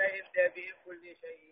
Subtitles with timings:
[0.00, 1.50] شيء دابين كل شيء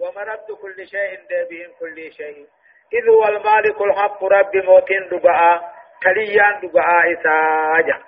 [0.00, 2.46] ومرد كل شيء دابين كل شيء.
[2.92, 5.72] إذ هو المالك الحق رب موتين دقاء
[6.02, 7.98] تليان دقاء إساجا.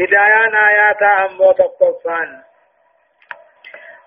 [0.00, 2.42] هدايان آيات أمو تقفان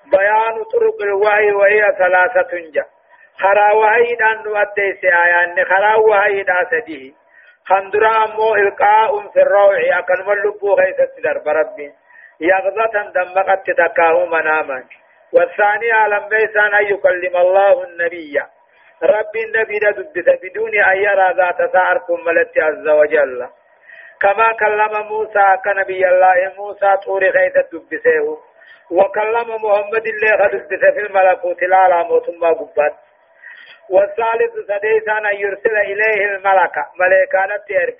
[0.05, 2.85] بيان طرق الوحي وهي ثلاثة جا.
[3.39, 7.13] خرا وحي دان نؤدي سيايان خرا وحي دا سديه.
[7.65, 11.93] خندرا أمو إلقاء في الروع أكل ملبو غيث السدر بربي
[12.41, 14.83] يغضة دمقت تكاه مناما.
[15.33, 18.39] والثاني على بيسان أن يكلم الله النبي.
[19.03, 23.47] رب النبي دبت بدون أن يرى ذات سعركم ملت عز وجل.
[24.21, 28.37] كما كلم موسى كنبي الله موسى طور خيث دبسه
[28.91, 32.93] وكلم محمد الله دبت في الملكوت لا موتما قبات
[33.89, 37.99] والثالث سديسان أن يرسل إليه الملك ملكانة تيرك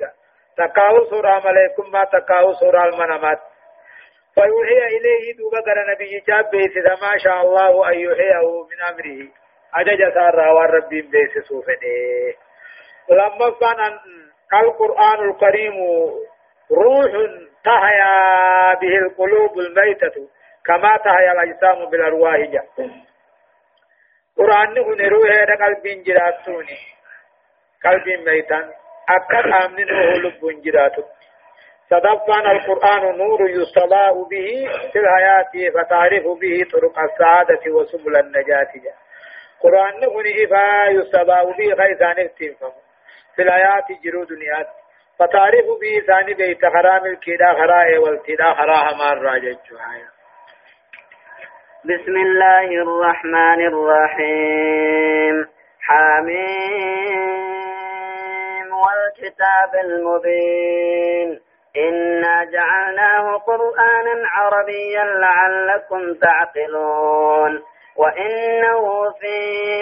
[0.57, 3.39] تقاو سورة ملكم ما تقاو سورة المنامات
[4.35, 9.27] فيوحي إليه دوبا قرى نبي جاب بيس ما شاء الله أن يوحيه من أمره.
[9.73, 12.35] أجج سارة والرب بيس سوفده
[13.09, 13.99] لما كان
[14.63, 15.73] القرآن الكريم
[16.71, 17.11] روح
[17.65, 20.29] تحيا به القلوب الميتة
[20.65, 22.35] كما تحيا الأجسام بالأرواح.
[22.35, 22.65] جاء
[24.37, 25.29] قرآن نكون روح
[25.63, 26.77] قلب جراتوني.
[27.83, 28.71] قلب ميتان.
[29.09, 31.03] أكد آمن روح لب جراتو
[31.89, 34.49] صدفان القرآن نور يستضاء به
[34.91, 38.71] في الحياة فتعرف به طرق السعادة وسبل النجاة.
[39.61, 42.71] قرآن نكون إفا يستضاء به خيثان افتنفم
[43.35, 44.67] في الحياة جرو دنيات
[45.19, 49.57] فتعرف به ثاني بيت خرام الكدا خرائه والتدا خراها مار راجج
[51.85, 55.35] بسم الله الرحمن الرحيم.
[55.81, 57.39] حميم
[58.83, 61.24] والكتاب المبين.
[63.37, 67.63] قرآنا عربيا لعلكم تعقلون.
[67.95, 69.37] وإنه في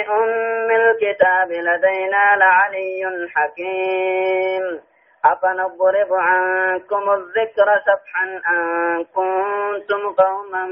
[0.09, 4.81] أم الكتاب لدينا لعلي حكيم.
[5.25, 10.65] أفنضرب عنكم الذكر سفحا أن كنتم قوما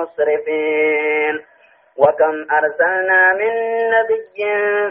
[0.00, 1.51] مسرفين.
[1.96, 3.52] وكم أرسلنا من
[3.90, 4.44] نبي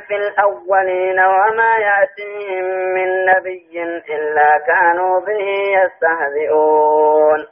[0.08, 2.64] في الأولين وما يأتيهم
[2.94, 5.46] من نبي إلا كانوا به
[5.82, 7.48] يستهزئون.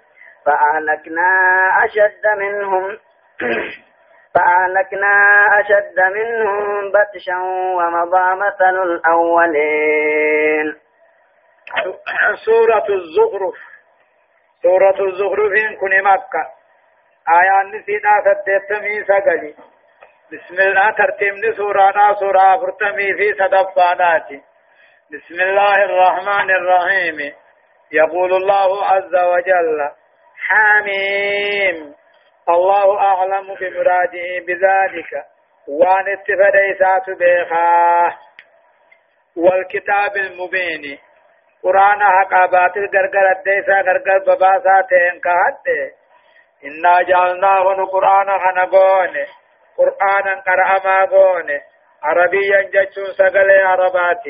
[0.46, 1.30] فأهلكنا
[1.86, 2.98] أشد منهم
[4.36, 7.38] فأهلكنا أشد منهم بطشا
[7.78, 10.76] ومضى مثل الأولين.
[12.46, 13.56] سورة الزخرف.
[14.64, 16.59] سورة الزخرف كن مكة.
[17.38, 19.54] آيان نسينا سدتمي سقلي
[20.32, 24.28] بسم الله ترتيب سورة سورة فرتمي في صدفانات
[25.12, 27.34] بسم الله الرحمن الرحيم
[27.92, 29.90] يقول الله عز وجل
[30.48, 31.94] حميم
[32.50, 35.12] الله أعلم بمراده بذلك
[35.68, 38.18] وان اتفديسات بيخاه
[39.38, 41.00] والكتاب المبين
[41.64, 45.92] قرآن حقا باطل غرغر الديسا غرغر بباسا تين كهد
[46.64, 49.26] إنا جعلناه قرآن خنقون
[49.78, 51.60] قرآنا قرأما قون
[52.04, 54.24] عربيا جتشون سقل عربات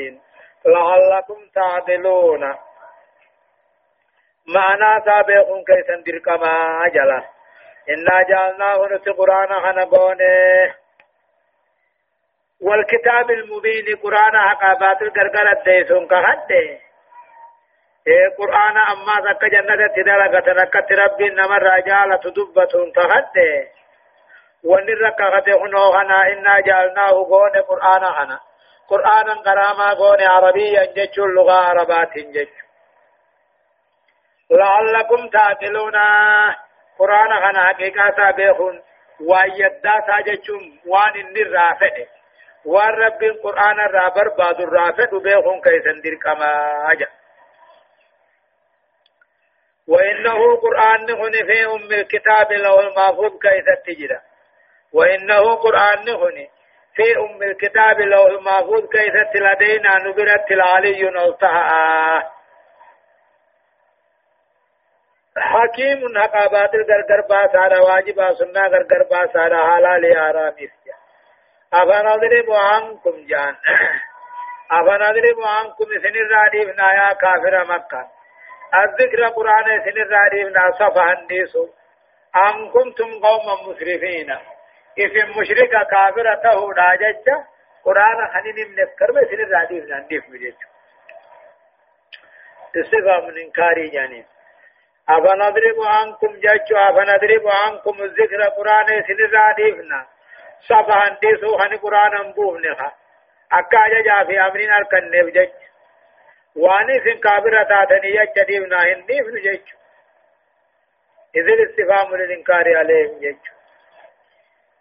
[0.64, 2.54] لعلكم تعدلون
[4.54, 7.22] معنى سابقون كيسا دركما جلا.
[7.88, 10.18] إنا جعلناه نسي قرآن خنقون
[12.60, 16.06] والكتاب المبين قرآن حقا باطل غرغر الديسون
[18.06, 23.36] إيه قرآن أما سك جنة تدلق تنكت ربي نما الرجال تدبة تهد
[24.64, 28.40] ونرك هنو هنا إنا جعلناه قون قرآن هنا
[28.88, 32.48] قرآنا قراما قون عربيا جج اللغة عربات جج
[34.50, 35.96] لعلكم تعقلون
[36.98, 38.82] قرآن هنا حقيقة سابقون
[39.20, 42.06] ويدا ساجچum وان النر فده
[42.64, 46.50] وان رب القرآن الرابر بعد الرافد بيخون كيسن دركما
[46.92, 47.08] أجا
[49.90, 54.20] وإنه قرآن هن في أم الكتاب لو المحفوظ كيف تجرى
[54.92, 56.48] وإنه قرآن هن
[56.94, 62.32] في أم الكتاب لو المحفوظ كيف لدينا نبرت العلي نلتها.
[65.36, 70.68] حكيم حقابات الغرغر باسارة واجبا سنة غرغر باسارة حلال آرامي
[71.72, 73.56] أفنضرب عنكم جان.
[74.78, 78.19] أفنضرب عنكم سنر راديف نايا كافر مكة
[78.74, 81.68] الذكر قرآن سن الرعيم ناصفا النيسو.
[82.36, 84.30] أم كنتم قوما مسرفين.
[84.98, 87.44] إف مشرك كافرة تهو راججة
[87.84, 90.54] قرآن خنين من الكرم سن الرعيم نانديف مجيج
[92.76, 94.24] استفهام من إنكاري جانب
[95.08, 96.72] أفنضرب عنكم جج.
[96.88, 100.06] أفنضرب عنكم الذكر قرآن سنرا ديفنا
[100.68, 102.92] صفحا ديسو خن قرآن بوفنها
[103.52, 105.59] أكا ججا في أمرين الكنف جج.
[106.56, 109.66] واني سن كابرة تاتني جج ديفنا هنديف جج
[111.36, 113.36] إذ الاستفهام للإنكار عليهم جج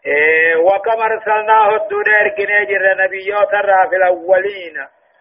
[0.06, 3.50] إيه وكما أرسلناه الدون إرقنا جر نبيوت
[3.90, 4.78] في الأولين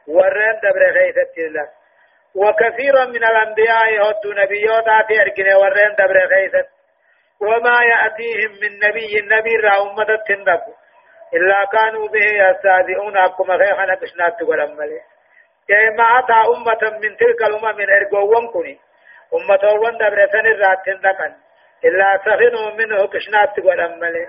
[0.09, 1.69] ورين دبر خيثة الله
[2.35, 6.67] وكثيرا من الأنبياء هدوا نبيوت في أرقنا ورين دبر خيثة
[7.41, 10.61] وما يأتيهم من نبي النبي را أمة التندب
[11.35, 14.61] إلا كانوا به يستهزئون أبكم خيخا نقشنات تقول
[15.71, 18.79] أتى أمة من تلك الأمم من إرقوهم كني
[19.35, 21.35] أمة وان دبر سن الرات تندقن.
[21.85, 24.29] إلا سخنوا منه قشنات تقول أمالي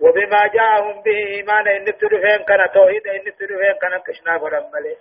[0.00, 4.96] وبما جاءهم به إيمان إن تدفين كان توحيد إن تدفين كان قشنا قول أمالي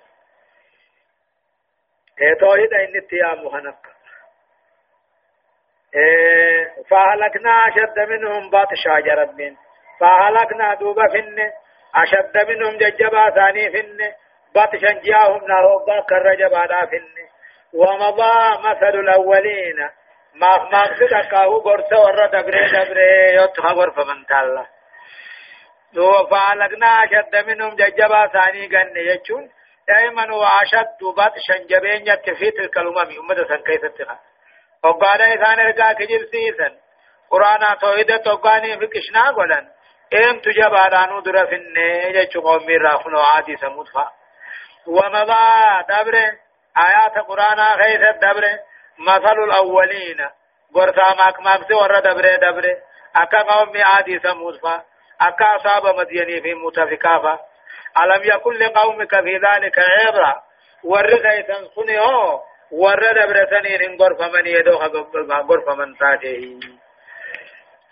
[2.40, 3.82] توحيد إن تيام هنق
[6.90, 9.58] فهلكنا أشد منهم بطشا جربين
[10.00, 11.52] فهلكنا دوبا فن
[11.96, 14.25] أشد منهم ججبا ثاني فن.
[14.56, 17.16] بطشا جاءهم نهوبا كرجبا فن
[17.74, 18.36] ومضى
[18.68, 19.80] مثل الأولين.
[20.36, 24.66] ما ما قصد كاهو غرس ور دبره دبره يتخا غرف من تالا.
[25.94, 29.50] دو فهلكنا أشد منهم ججبا ثاني غن يجون
[29.88, 34.20] دائما وأشد بطشا جبين يتفيت الكلمة أمة سنكيت التخا
[34.84, 36.74] وقال إذان إرقا كجل سيسن.
[37.32, 39.68] قرآن توحيد توقاني في كشنا قولن.
[40.14, 44.12] إم تجب آرانو در فنه جچو قومي راخنو عادي سمود فا.
[44.88, 45.46] ومضى
[45.90, 46.16] دبر
[46.88, 48.46] آيات قرآن خيث دبر
[49.00, 50.30] مثل الأولين.
[50.76, 52.66] قرصا ماك ماك ور دبر دبر.
[53.16, 54.84] أكا قومي عادي سمود فا
[55.22, 57.40] أكا أصاب مديني في متفكافا
[58.04, 60.44] ألم يكن لقومك في ذلك عبرة؟
[60.84, 62.40] ورغيثا صنعوا
[62.72, 64.82] ورد برسنين إن غرفة من يدوخ
[65.50, 66.60] غرفة من تاته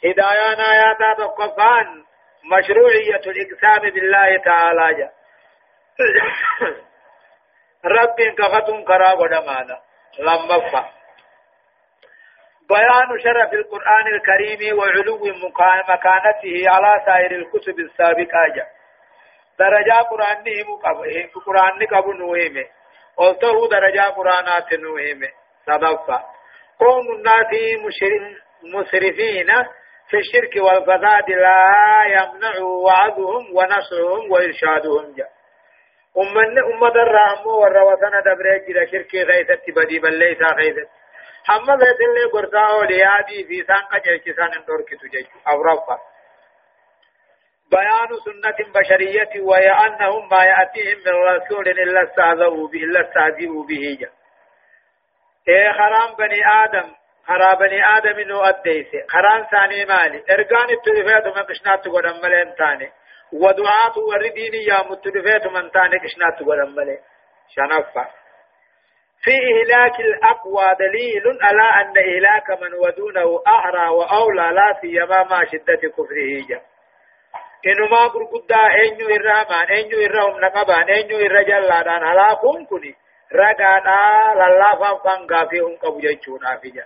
[0.06, 2.04] هدايان آيات تقفان
[2.44, 4.94] مشروعية الإقسام بالله تعالى.
[4.98, 5.10] جا
[7.86, 9.80] رب كفتم كراب ودمانا
[10.20, 10.58] لما
[12.70, 15.18] بيان شرف القرآن الكريم وعلو
[15.90, 18.66] مكانته على سائر الكتب السابقة جا
[19.60, 20.78] درجة قرآنه
[21.46, 22.66] قرآن قبل نوهمه
[23.18, 25.22] قلته درجة قرآنات نوهم
[25.68, 26.24] صدفة
[26.80, 27.52] قوم الناس
[28.64, 29.48] مسرفين
[30.10, 35.43] في الشرك والفساد لا يمنع وعدهم ونصرهم وإرشادهم جاء
[36.18, 40.90] أمن أمة الرحمة والروسنة دبريج جدا شركي غيثة بدي بل ليس غيثة
[41.46, 45.98] حمد غيث اللي قرصاه ليادي في سانقا جيش سان اندور كتو جيش أو رفا
[47.72, 53.98] بيان سنة بشرية وهي أنهم ما يأتيهم من رسول إلا استهزوا به إلا استهزئوا به
[54.02, 54.10] جا.
[55.48, 56.92] إيه خرام بني آدم
[57.28, 62.92] خرا بني آدم إنه أديس خرام ثاني مالي إرقان التلفات من قشنات قدم ملين ثاني
[63.34, 67.00] ودعاة وردين يا متلفات من ثاني قشنات قدم ملين
[67.56, 68.08] شنفة
[69.24, 75.76] في إهلاك الأقوى دليل على أن إهلاك من ودونه أهرى وأولى لا سيما مع شدة
[75.76, 76.62] كفره جا.
[77.66, 82.96] إنما غرغدا أنيو إرهمان أنيو إرهم نقبان أنيو إرجلادان هلاكم كني
[83.34, 84.00] رقانا
[84.40, 86.86] لله فانقا فيهم قبو جيشونا في جا.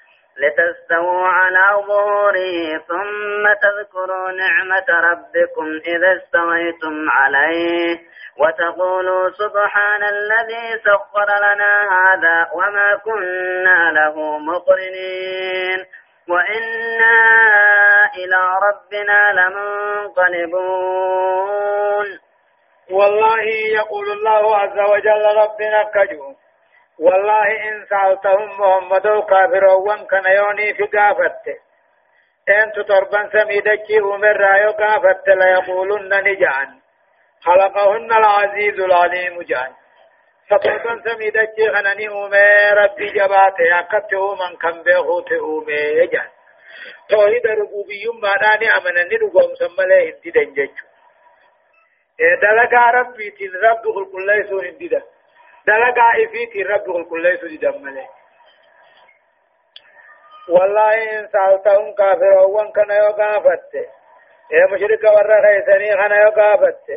[0.41, 7.97] لتستووا على ظهوره ثم تذكروا نعمة ربكم إذا استويتم عليه
[8.37, 15.79] وتقولوا سبحان الذي سخر لنا هذا وما كنا له مقرنين
[16.29, 17.17] وإنا
[18.15, 19.19] إلى ربنا
[20.51, 22.07] لمنقلبون.
[22.91, 23.41] والله
[23.75, 26.33] يقول الله عز وجل ربنا كجو
[26.99, 31.45] والله إن سألتهم محمد كافر وان كان يوني في قافت.
[32.49, 36.79] إن تطربا سميدك أمر رايو قافت ليقولن نجعن
[37.41, 39.73] خلقهن العزيز العليم جان
[40.49, 46.29] فتوبا سميدتي خنني أومي ربي جباتي أكت أومن كم بيخوت أومي يجان
[47.09, 50.85] توحيد ربوبي ما داني أمنني رقوم سمالي هندي دنججو.
[52.41, 55.01] دلقا ربي تين رب خلق الله يسو هندي دا
[55.67, 56.87] دلقا إفي تين رب
[57.25, 58.07] يسو دمالي
[60.49, 63.75] والله إن سألتهم كافرون كان يوقافت
[64.51, 66.89] إيه مشرك ورى خيسني خان يوقافت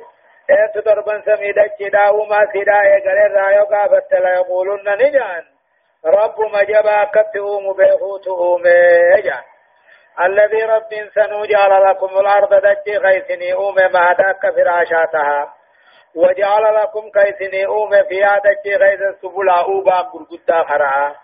[0.50, 5.44] إيه تضربا سميدة جدا وما سيدا إيه را يوقافت لا يقولون نجان
[6.04, 8.62] رب مجبا كتئوم بيخوتهم
[9.16, 9.42] يجان
[10.24, 15.54] الذي رب سنو جعل لكم الأرض دجي خيسني أوم ما داك فراشاتها
[16.16, 21.14] وجعل لكم كيسني أوم فيها دجي خيس السبل أوبا قرقدا خرعا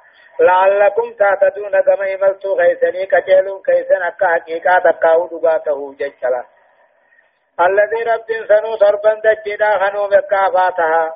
[0.40, 6.44] لعلكم تعتدون كما يملتو خيسني كجلون كيسن أكا حقيقة تكاو دقاته ججلا.
[7.60, 11.14] الذي رب سنو ضربا دجنا خنو مكافاتها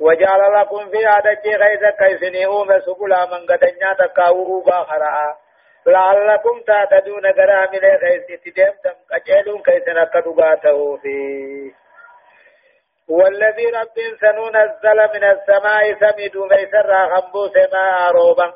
[0.00, 5.36] وجعل لكم فيها دجي خيس كيسني أوم سبلا من قدنيا تكاو أوبا خرعا
[5.86, 11.87] لعلكم تعتدون غرامل خيس تدمتم كجلون كيسن أكا دقاته فيه.
[13.08, 18.52] والذي رب سنو نزل من السماء سمد ميسر خنبوس ما روبا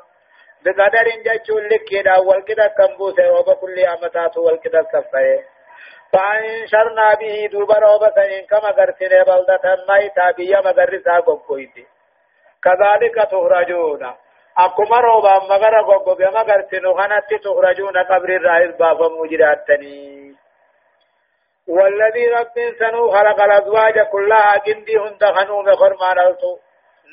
[0.65, 5.43] بقدر جتشون لك كده والكده كنبوس روبا كل أمتات والكده كفاية
[6.13, 11.85] فأنشرنا به دوبا روبا سنين كما قرسين بلدة ميتا بيا مقرسا قبقويتي
[12.63, 14.03] كذلك تخرجون.
[14.57, 20.32] أكما روبا مغرا قبقو مقرسين خانت تخرجون قبر الرائز بابا مجراتني.
[21.67, 26.59] والذي رب سنو خلق الأزواج كلها جندي هند خنوم خرمان التو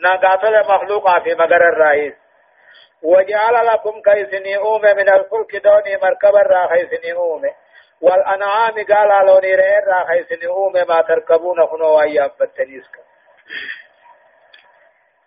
[0.05, 2.15] نقاتل مخلوقا في مقر الرئيس.
[3.03, 7.43] وجعل لكم كيسني أوم من الفلك دوني مركب الراخيسني أوم
[8.01, 12.97] والأنعام قال لوني رئير راخيسني أوم ما تركبون خنو أيام بتنيسك.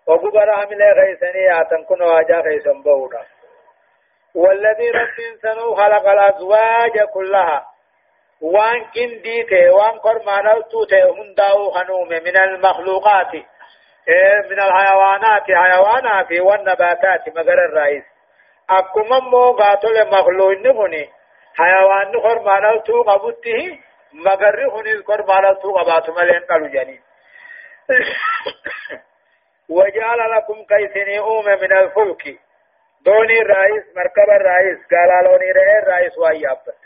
[0.08, 3.26] وقبر عمل خيسني آتن كنو أجا خيسن بودا.
[4.36, 7.73] والذي رب سنو خلق الأزواج كلها
[8.44, 13.34] وان كندي تي وان قرمان توتي هنداو خنوم من المخلوقات.
[14.50, 18.04] من الحيوانات حيوانات والنباتات مغر الرئيس.
[18.70, 21.10] أكما مو قاتل مخلوق نهني
[21.56, 23.80] حيوان قرمان تو قبوته
[24.14, 27.02] مغر هني قرمان تو قبات ملين قالوا جانين
[29.76, 32.40] وجعل لكم كيسني أوم من الفلك
[33.06, 36.83] دوني الرئيس مركب الرئيس قال لوني رئيس الرئيس وأيابت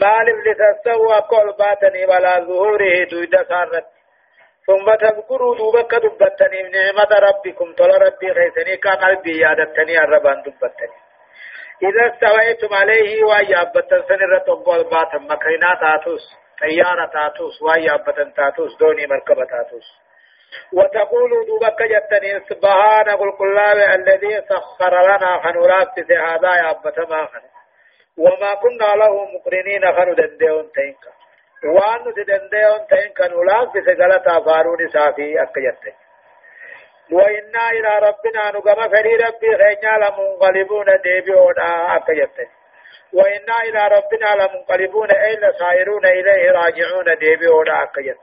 [0.00, 3.84] مالف لتستوى قول باتني ولا ظهوره دويدا سارت.
[4.66, 6.62] ثم تذكروا دوبك دبتني.
[6.62, 7.74] نعمة ربكم.
[7.74, 8.76] طول ربي خيسني.
[8.76, 9.98] كقلبي يادتني.
[9.98, 10.96] الربان دبتني.
[11.82, 15.22] إذا استويتم عليه وأيابتن سنرة قول باتن.
[15.30, 16.24] مكرنا تاتوس.
[16.60, 17.62] طيارة تاتوس.
[17.62, 18.78] وأيابتن تاتوس.
[18.78, 19.86] دوني مركبة تاتوس.
[20.72, 22.36] وتقولوا دوبك جتني.
[23.94, 25.36] الذي سخر لنا
[26.12, 26.72] هذا يا
[28.18, 31.10] وما كنا له مقرنين خنو دندهون تينكا
[31.64, 35.94] وان دندهون تينكا نولاك في سجلة فارون سافي أكيت.
[37.12, 42.48] وإنا إلى ربنا نقم فري ربي خينا لمنقلبون ديبيونا أكيت.
[43.12, 48.16] وإنا إلى ربنا لمنقلبون إلا سائرون إليه راجعون ديبيونا أكيت.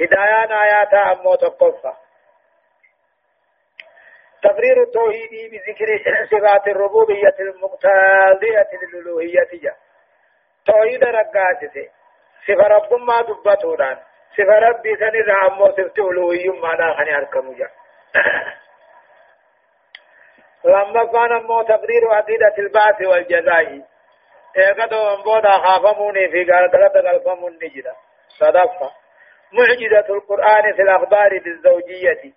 [0.00, 1.92] هدايان آيات أمو تقفى
[4.42, 5.86] تقرير التوحيد بذكر
[6.30, 9.76] صفات الربوبية المقتضية للألوهية
[10.66, 11.88] توحيد رقاتته
[12.46, 13.98] صفة رب ما دبتوران
[14.36, 17.70] صفة ربي سنر عمو صفت ألوهي ما لا خني أركم جاء.
[20.64, 23.82] لما كان مو تقرير عقيدة البعث والجزاء
[24.56, 27.94] ايقظوا من بودا خافموني في قلقلة قلقمون نجدا
[28.28, 28.90] صدفة
[29.52, 32.32] معجزة القرآن في الأخبار بالزوجية.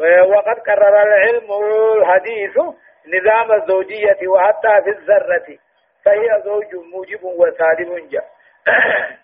[0.00, 1.52] وقد قرر العلم
[1.98, 2.58] الحديث
[3.06, 5.58] نظام الزوجية وحتى في الذرة
[6.04, 8.24] فهي زوج موجب وسالم جاء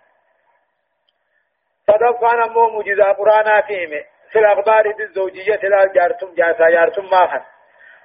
[1.87, 4.02] صدقنا مو موجزة قرانا فيهم
[4.33, 7.40] في الأخبار الزوجية لا جارتم جاسا جارتم ماخن.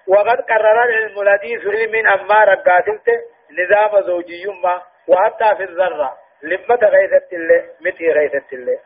[0.08, 3.08] وقد قرر العلم الحديث علم أما رقاتلت
[3.52, 6.18] نظام زوجي ما وحتى في الذرة.
[6.44, 8.80] لمة غيثة الله متي غيثة الله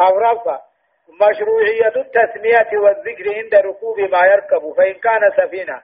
[0.00, 0.60] أورافا
[1.08, 5.82] مشروعية التسمية والذكر عند ركوب ما يركب فإن كان سفينة.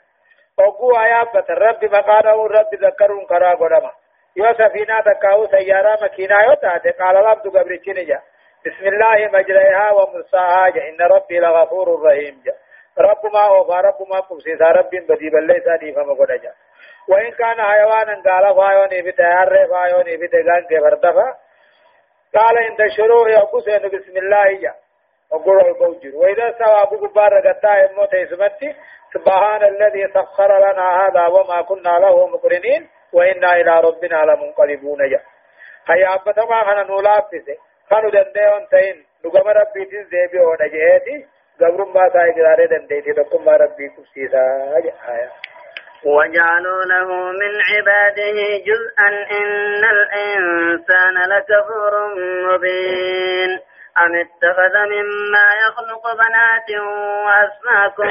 [0.60, 3.92] أقوى آيابة الرب مقاله الرب ذكر قرا قدما.
[4.36, 8.20] يو سفينة تكاو سيارة مكينة يوتات قال العبد قبل جا
[8.66, 12.54] بسم الله مجريها ومرساها إن ربي لغفور رحيم جا.
[12.98, 16.52] رب ما أوفى رب ما قبسيسا رب بديب الليس دي فما قد
[17.08, 21.34] وإن كان حيوانا قال فايوني بتيار فايوني بتغان كفرتفا
[22.34, 24.74] قال عند شروع يقصين بسم الله جا.
[25.32, 28.74] وقول البوجر وإذا سوى أبو قبار قطاع الموت يسمتي
[29.14, 35.10] سبحان الذي سخر لنا هذا وما كنا له مقرنين وإنا إلى ربنا لمنقلبون.
[35.10, 35.22] جاء
[35.90, 37.56] هيا أبتما خنا نولافسه
[37.90, 38.96] خانو دندهون تين.
[39.24, 41.26] نقم ربي تنزيبي ونجهتي
[41.60, 44.42] قبر ما تاي قراري دندهتي تقم ربي كبسيسا
[44.76, 45.30] آية
[46.04, 47.08] وجعلوا له
[47.40, 49.08] من عباده جزءا
[49.38, 51.92] إن الإنسان لكفور
[52.48, 53.69] مبين.
[53.98, 56.80] أم اتخذ مما يخلق بنات
[57.26, 58.08] وأسماكم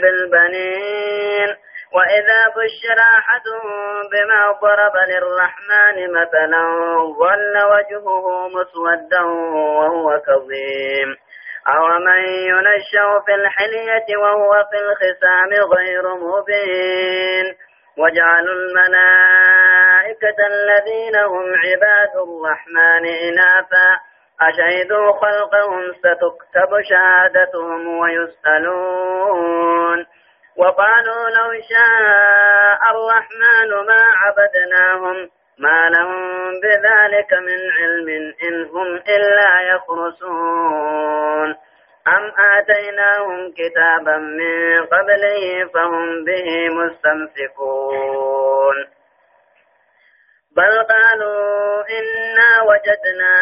[0.00, 1.56] بالبنين؟
[1.92, 6.62] وإذا بشر أحدهم بما ضرب للرحمن مثلا
[7.18, 9.22] ظل وجهه مسودا
[9.54, 11.16] وهو كظيم.
[11.68, 17.56] أومن ينشأ في الحلية وهو في الخصام غير مبين؟
[17.98, 24.11] وجعلوا الملائكة الذين هم عباد الرحمن إناثا
[24.48, 30.06] أشهدوا خلقهم ستكتب شهادتهم ويسألون.
[30.56, 38.08] وقالوا لو شاء الرحمن ما عبدناهم ما لهم بذلك من علم
[38.42, 41.48] إن هم إلا يخرسون
[42.08, 48.76] أم آتيناهم كتابا من قبله فهم به مستمسكون.
[50.56, 53.34] بل قالوا إنا وجدنا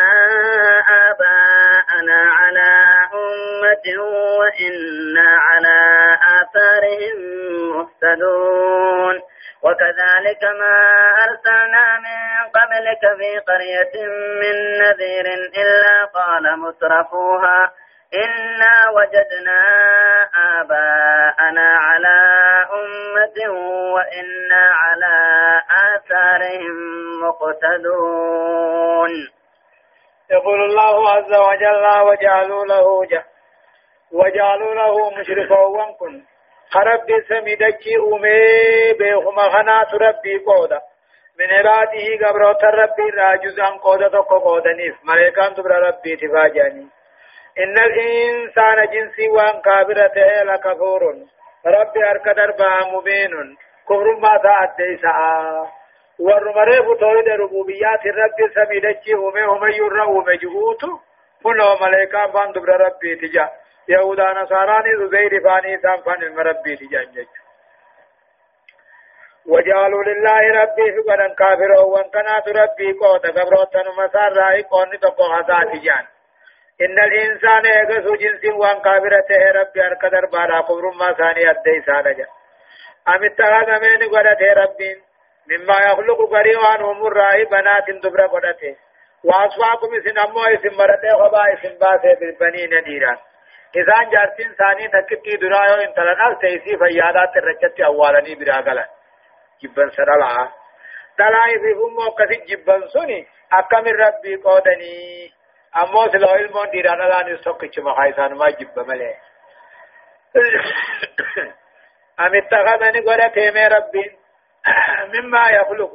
[1.08, 2.70] آباءنا على
[3.14, 4.02] أمة
[4.38, 5.78] وإنا على
[6.40, 7.18] آثارهم
[7.72, 9.22] مهتدون.
[9.62, 10.76] وكذلك ما
[11.26, 14.06] أرسلنا من قبلك في قرية
[14.42, 15.26] من نذير
[15.62, 17.72] إلا قال مترفوها.
[18.14, 19.62] إنا وجدنا
[20.60, 22.18] آباءنا على
[22.74, 23.50] أمة
[23.94, 25.16] وإنا على
[25.94, 26.76] آثارهم
[27.22, 29.10] مقتدون
[30.30, 33.24] يقول الله عز وجل وجعلوا له جه
[34.12, 36.22] وجعلوا له مشرفا وانكن.
[36.70, 40.80] خرب سميدكي أمي بيخما خنات ربي قودا
[41.38, 44.94] من عباده قبروت ربي راجزا قودا تقو قودا نيف.
[45.04, 46.86] ملائكان تبرا ربي تفاجاني
[47.58, 51.02] إن الإنسان جنسي وان كابرته لكفور
[51.66, 53.56] ربي أرك دربا مبين.
[53.88, 55.66] كفر ما تأدي سعى
[56.18, 60.98] ورمره فتويد ربوبيات ربي سميدكي أمي أمي يرى أمي جهوتو
[61.44, 63.50] فنو ملائكة فان دبر ربي تجا.
[63.88, 67.26] يهودا نصاراني زبير فاني سام فان ربي تجا.
[69.46, 75.78] وجعلوا لله ربي فقدا كافر وان كانت ربي قوت قبروتن مسار رأي قوني تقو حساتي
[75.78, 76.04] جان
[76.84, 82.26] إن الإنسان يغسو جنس وان كافرته ربي أركدر بارا قبر ما ثاني أدي سانجا.
[83.08, 85.02] أم اتخذ من قدته ربي؟
[85.50, 88.76] مما يخلق قريوان هم الرأي بنات دبر قدته
[89.24, 93.16] وأصفاكم اسن أمو اسم مرته خبا اسم باسه بالبنين ديران
[93.76, 98.86] إذا جارتين ثاني تكتي درايو انتلنا سيسي فيادات الرجت أولاني براغلا.
[99.62, 100.48] جبن سرلا.
[101.18, 105.39] دلائي في فمو كثي جبن سني أكم ربي قودني؟
[105.76, 109.14] أمو سلو علمون ديرانا لا نستوكي چما خايسان ما جب ملي
[112.20, 114.18] أم اتخذني قولة تيمي ربي
[115.14, 115.92] مما يخلق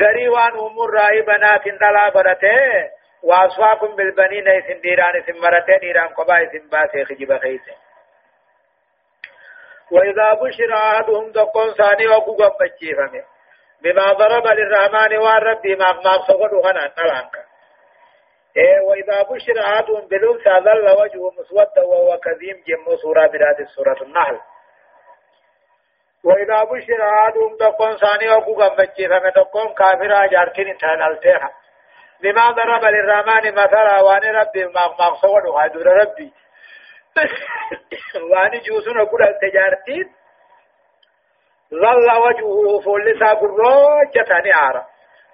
[0.00, 2.90] غريوان أمور رأي بنات دلا قولته
[3.22, 7.76] وأصفاكم بالبنين اسم ديران اسم مرتين ديران قبا اسم باسي خجب خيسه
[9.90, 13.24] وإذا بشر أحدهم دقون ثاني وقوقا بچيفمه
[13.82, 17.45] بما ضرب للرحمن والرب ما ما صغر غنا نلانك
[18.56, 24.40] إيه وإذا بشر أحدهم بالأنثى ظل وجهه مسودا وهو كظيم جم سورة براد سورة النحل.
[26.24, 31.50] وإذا بشر أحدهم دقون ثاني وقوقا بچيفمه دقون كافر جارتين تنالتها
[32.20, 34.72] بما ضرب للرحمن مثلا وان ربي
[35.22, 36.32] صغر غادر ربي.
[38.30, 40.12] وان جوسون أقول التجارتين
[41.70, 44.86] ظل وجهه فولسا قروجة نعارة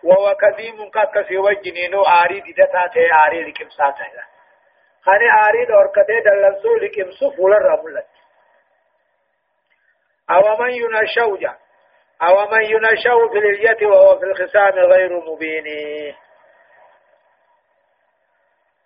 [0.05, 4.07] وهو كذيم قد في وجنينو آري ديدتا تي آري لكم ساتا
[5.05, 8.07] خاني آري دوركته دلنسو لكم سفول الرملت
[10.31, 11.57] أو من ينشوجا
[12.23, 15.67] أو من ينشو في الية وهو في الخصام غير مبين.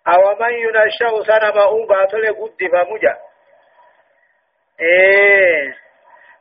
[0.07, 3.17] أو من ينشو سنما أنقاتل قد فمجا
[4.79, 5.75] إيه.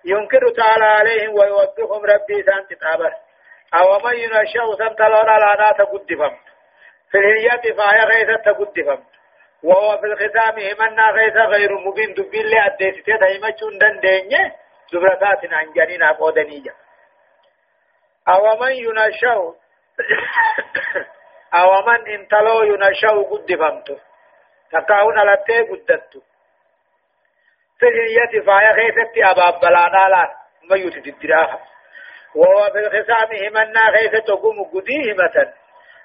[0.05, 3.13] ينكر تعالى عليهم ويوبخهم ربي سان تتابر
[3.81, 6.37] أو من ينشأ سمتلون على ناس قدفم.
[7.11, 9.03] في الهيئة فهي غيثة تقدفم.
[9.63, 14.53] وهو في الختام همنا غيث غير مبين دبين لأديستي دايمة دنديني
[14.93, 16.75] زبرتات عن جنين أقودنية
[18.29, 19.35] أو من ينشأ
[21.61, 23.99] أو من انتلو ينشأ قدفمت
[24.73, 26.21] تكاون على تي قدتو.
[27.79, 30.35] في الهية فايا خيثتي أباب بلانا لا
[30.71, 31.76] ما يوتي الدراها
[32.37, 35.53] وهو في الخصام همنا خيثة قوم قديه مثلا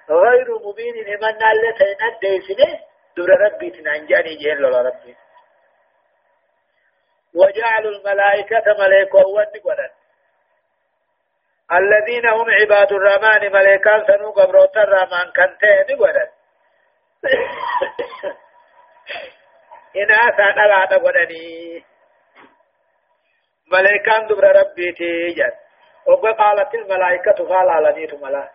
[0.10, 2.80] غير مبين همنا اللي تينا ديسنه
[3.18, 5.16] دور ربي تنعنجاني جين لولا ربي.
[7.36, 9.90] وجعلوا الملائكة ملائكة ونقولا
[11.72, 16.32] الذين هم عباد الرحمن ملائكة سنو قبروت الرحمن كنتين نقولا
[19.96, 21.84] إنها سانا لا نقولني
[23.72, 25.52] ملائكة دبر ربي تيجن
[26.06, 28.50] وقالت الملائكة قال علني تملا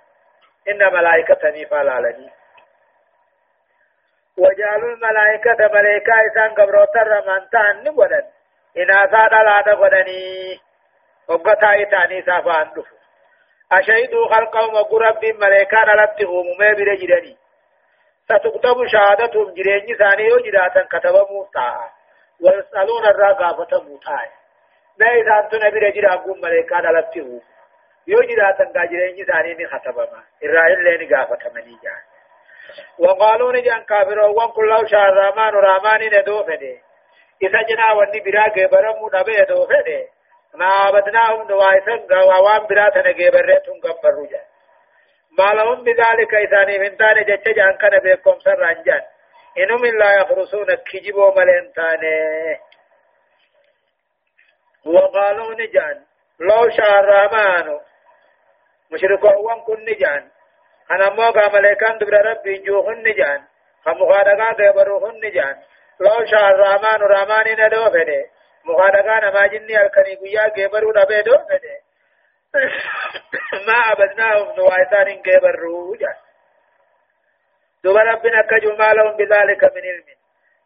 [0.68, 2.30] إن ملائكة فال علني
[4.38, 8.26] وجعلوا الملائكة ملائكة إسان قبروت الرحمن تان نقولا
[8.76, 10.60] إنها سانا لا نقولني
[11.28, 12.96] وقتا إتاني سافان دفو
[13.72, 17.36] أشهدوا خلقهم وقرب ملائكة لتهم ما برجلني
[18.24, 21.90] ستكتب شهادتهم جريني ثاني وجراتا كتب موتا
[22.40, 23.04] ويسألون
[25.00, 27.40] الرقافة موتا ما إذا أنتم نبي رجل أقوم ملائكة لتهم
[28.06, 32.02] يو جراتا جريني ثاني ختبما إسرائيل لين قافة مني جان
[32.98, 36.76] وقالوا نجان كافروا وان كل شهر رامان رامان ندو فده
[37.42, 40.08] إذا جنا وني برا جبرمو نبي دو فده
[40.54, 44.44] ما عبدناهم نوايسن غوام برا تنجبرتهم قبروا جان
[45.38, 49.02] ما لهم بذلك إذاني من تاني جتش جان كان بيكم سر رنجان
[49.58, 52.16] إنهم لا يخرسون كجبوا ملين تاني
[54.86, 56.04] وقالوا نجان.
[56.40, 57.80] لو شاء الرحمن.
[58.92, 60.30] مشركوا كن نجان.
[60.90, 63.44] أنا موقع ملائكان دبر ربي جوهن نجان.
[63.84, 65.56] خمخادقا دبروهن نجان.
[66.00, 68.24] لو شاء الرحمن الرحمن ندو فده
[68.64, 71.80] مخادقا نما جني الكني قيا جبرو نبه دو فده
[73.66, 76.14] ما عبدناهم نوايتان كبر روجا
[77.84, 78.76] دوبا ربنا كجو
[79.18, 80.04] بذلك من علم.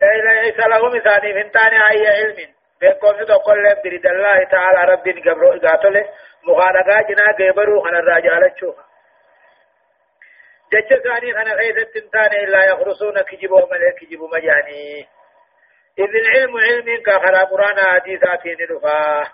[0.02, 2.54] إلا ليس لهم ثاني فنتان أي علم.
[2.80, 6.04] بينكم تقول بريد الله تعالى رب قبرو قاتل
[6.42, 8.84] مخانقا جنا قبرو خنا الرجال تشوها
[10.72, 15.08] جج ثاني خنا غيث التنتان إلا يخرصون كجبوا ملك كجبوا مجاني
[15.98, 19.26] إذ العلم علم كخرا قرآن حديثاتين رفاه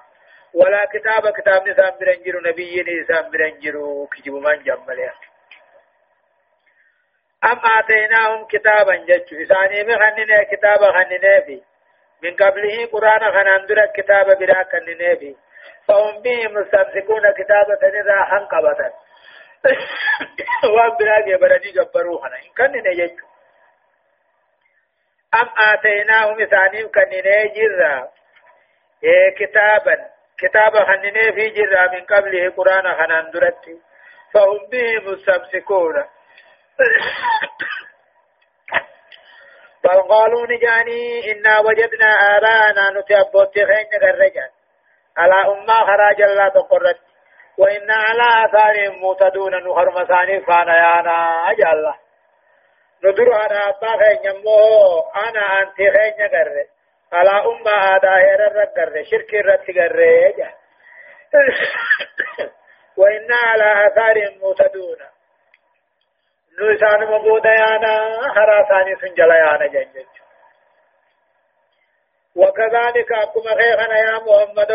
[0.55, 5.13] ولا كتاب كتاب نسام برنجرو نبي نسام برنجرو كجب من جماليا
[7.45, 11.63] أم آتيناهم كتابا جج إساني مخننا كتاب خننا في
[12.23, 15.37] من قبله قرآن خناندر كتاب برا خننا في
[15.89, 18.93] فهم به مستمسكون كتاب تنرى حنقبتا.
[20.75, 23.19] وان برا جبرني جبرو خنا إن كننا جج
[25.35, 28.09] أم آتيناهم إساني كننا جرا.
[29.05, 29.97] إيه كتابا.
[30.39, 33.81] كتاب خنني في جرا من قبله قرآن خنان درتي
[34.33, 36.05] فهم به مستمسكون.
[39.87, 44.51] بل قالوا نجاني إنا وجدنا آباءنا نتأبوت خين الرجال
[45.17, 46.99] على أمة خراج الله تقرت
[47.59, 51.93] وإنا على آثارهم مهتدون نخر مساني فانا يانا أجل
[53.05, 56.69] ندر على أبا خين يمو أنا أنت خين قرت
[57.13, 59.97] على أمة داهر الرقر شرك الرتقر
[62.99, 65.16] وإنا على آثار مهتدون
[66.59, 67.95] نوسان مبودا يانا
[68.35, 70.07] خراساني سنجل يانا جنجج.
[72.37, 74.73] وكذلك أقوم خيخنا يا محمد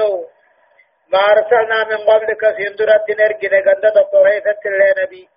[1.13, 5.29] ما أرسلنا من قبلك سندرة نرقل قد تقريثة اللي نبي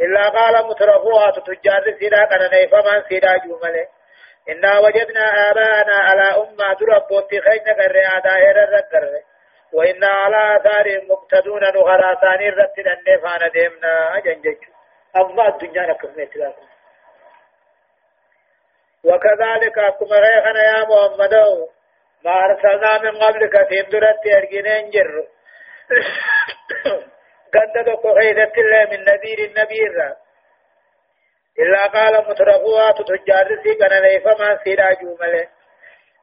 [0.00, 3.86] إلا قال مترفوها تتجار سيدا كان فمن سيدا جمله
[4.48, 9.04] إنا وجدنا آباءنا على أمة دربوت خينا قرر دائرة رقر
[9.72, 14.71] وإنا على آثار مقتدون نغراتان رتنا النفان ديمنا جنجج.
[15.16, 16.08] أما الدنيا لكم
[19.04, 21.34] وكذلك أكما غيخنا يا محمد
[22.24, 25.26] ما أرسلنا من قبلك تندرت أرجنين جر
[27.86, 30.16] دقوا خيدت الله من نذير النبي الرب
[31.58, 35.48] إلا قال مترفوها تتجار سي كان ليفا ما سيرا جومله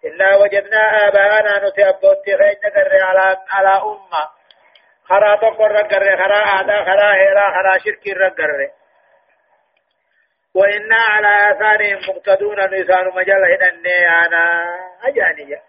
[0.06, 4.30] إنا وجدنا آباءنا نتأبوت خيج نقر على على أمة.
[5.10, 8.79] خرا تقر رقر خرا آدا خرا هيرا خرا شرك رقر
[10.56, 13.88] وإنا على آثارهم مقتدون نسان مجال هدن
[14.26, 14.64] أنا
[15.04, 15.62] أجانية.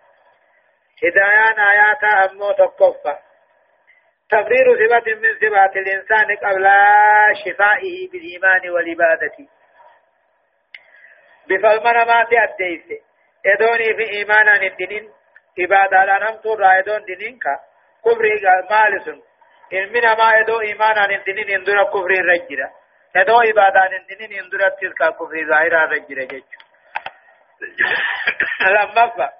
[1.04, 3.16] هدايان آيات أمو تقفى
[4.30, 6.68] تقرير صفة من صفات الإنسان قبل
[7.44, 9.36] شفائه بالإيمان والعبادة.
[11.48, 13.02] بفالمنا ما تأديس.
[13.46, 15.12] إدوني في إيمانا الدين
[15.58, 17.60] عبادة لنم تورا إدون دينينكا
[18.04, 18.34] كفري
[18.70, 19.22] مالسن.
[19.72, 22.79] إلمنا ما إدو إيمانا الدين اندر كفري رجرا
[23.16, 26.60] إدو عبادة الدين اندر تلك كفري ظاهرة رجرا جيجو
[28.74, 29.30] لما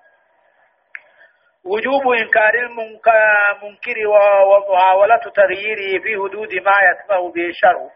[1.64, 7.90] وجوب إنكار المنكر ومحاولة تغييره في حدود ما يسمح به الشرع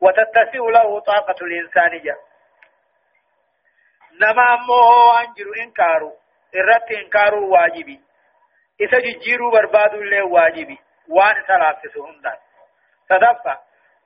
[0.00, 2.16] وتتسع له طاقة الإنسان جا.
[4.20, 6.16] نما أمه أنجر إنكاره
[6.56, 8.00] إرت إنكار واجبي.
[8.80, 10.78] إذا جيرو برباد له واجبي.
[11.08, 12.36] وان ثلاثة هندان
[13.08, 13.58] تدفع.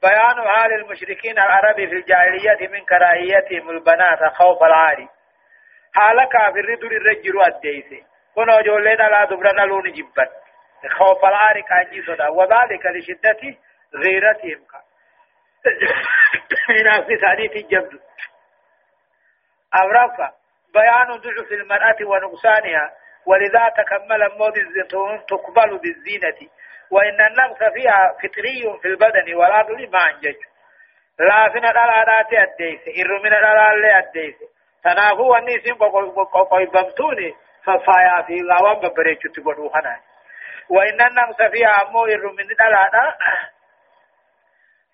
[0.02, 5.08] بيان حال المشركين العرب في الجاهلية من كراهيتهم البنات خوف العاري
[5.94, 8.04] حال كافر در الرجل الديسي
[8.34, 10.26] كنو جولي لا دبرنا لون جبا
[10.88, 13.56] خوف العاري كان صدا وذلك لشدة
[13.94, 14.66] غيرتهم.
[16.68, 18.00] من في ثاني الجبد
[19.74, 20.32] أورفا
[20.74, 22.92] بيان ضعف المرأة ونقصانها.
[23.26, 24.22] ولذا تكمل
[24.56, 26.50] الزيتون تقبل بالزينة.
[26.90, 30.36] وإن النقص فيها فطري في البدن والعقل ما أنجج.
[31.18, 34.34] لا فينا الآلات أديس إر من الآلات أديس
[34.84, 35.74] تنافو النيسين
[36.50, 40.00] قويبمتوني ففايا في غوام ببريتش تقولوا خنا
[40.68, 42.92] وإن النقص فيها أمو إر من الآلات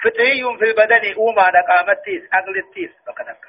[0.04, 3.44] فطري في البدن أوما نقامتيس أقلتيس فقدك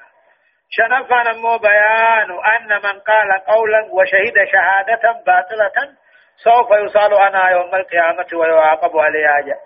[0.70, 5.96] شنفا نمو بيان أن من قال قولا وشهد شهادة باطلة
[6.36, 9.58] سوف يصال أنا يوم القيامة ويعاقب عليها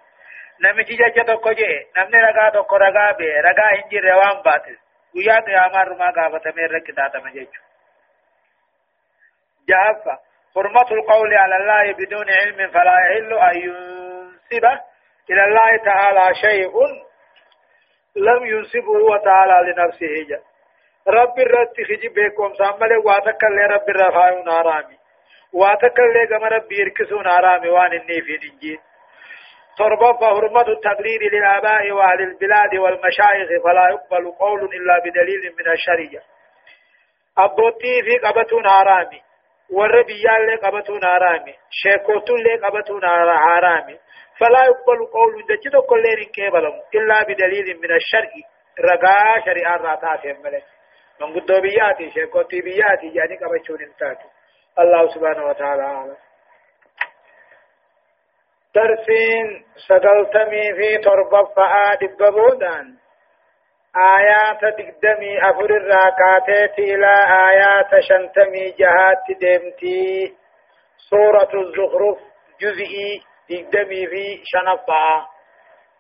[0.65, 4.77] نمتي جاء تقو جي نمني رقا تقو رقا بي رقا هنجي روان باطل
[5.17, 7.49] ويا قيامة رما قابة من ركتا تمجيج
[9.69, 10.19] جافة
[10.55, 14.65] حرمة القول على الله بدون علم فلا يحل أن ينسب
[15.31, 16.73] إلى الله تعالى شيء
[18.17, 20.43] لم ينسبه هو تعالى لنفسه جاء
[21.09, 24.98] رب الرد خجي بكم سامل واتك اللي رب الرفاعون آرامي
[25.53, 28.79] واتك اللي قم رب يركسون آرامي وان الني في نجين
[29.79, 36.23] تربى فهرمة التقليد للآباء وأهل البلاد والمشايخ فلا يقبل قول إلا بدليل من الشريعة.
[37.39, 39.23] أبوتي في قبتون آرامي
[39.71, 43.99] والربيان لي قبتون آرامي شيكوتون لي قبتون آرامي
[44.39, 48.31] فلا يقبل قول دجتو كل كيبلهم إلا بدليل من الشرع.
[48.81, 50.65] رقا شريعة راتات يملك
[51.21, 54.38] من قدو بياتي شيكوتي بياتي يعني قبتون انتاتي.
[54.81, 56.17] الله سبحانه وتعالى أعلم.
[58.75, 62.97] درسين سقلتمي في تربة فآد ببودان.
[63.97, 67.13] آيات دقدمي أفر الراكاتات إلى
[67.51, 70.37] آيات شنتمي جهات دمتي.
[71.11, 72.19] سورة الزخرف
[72.61, 75.27] جزئي دقدمي في شنفة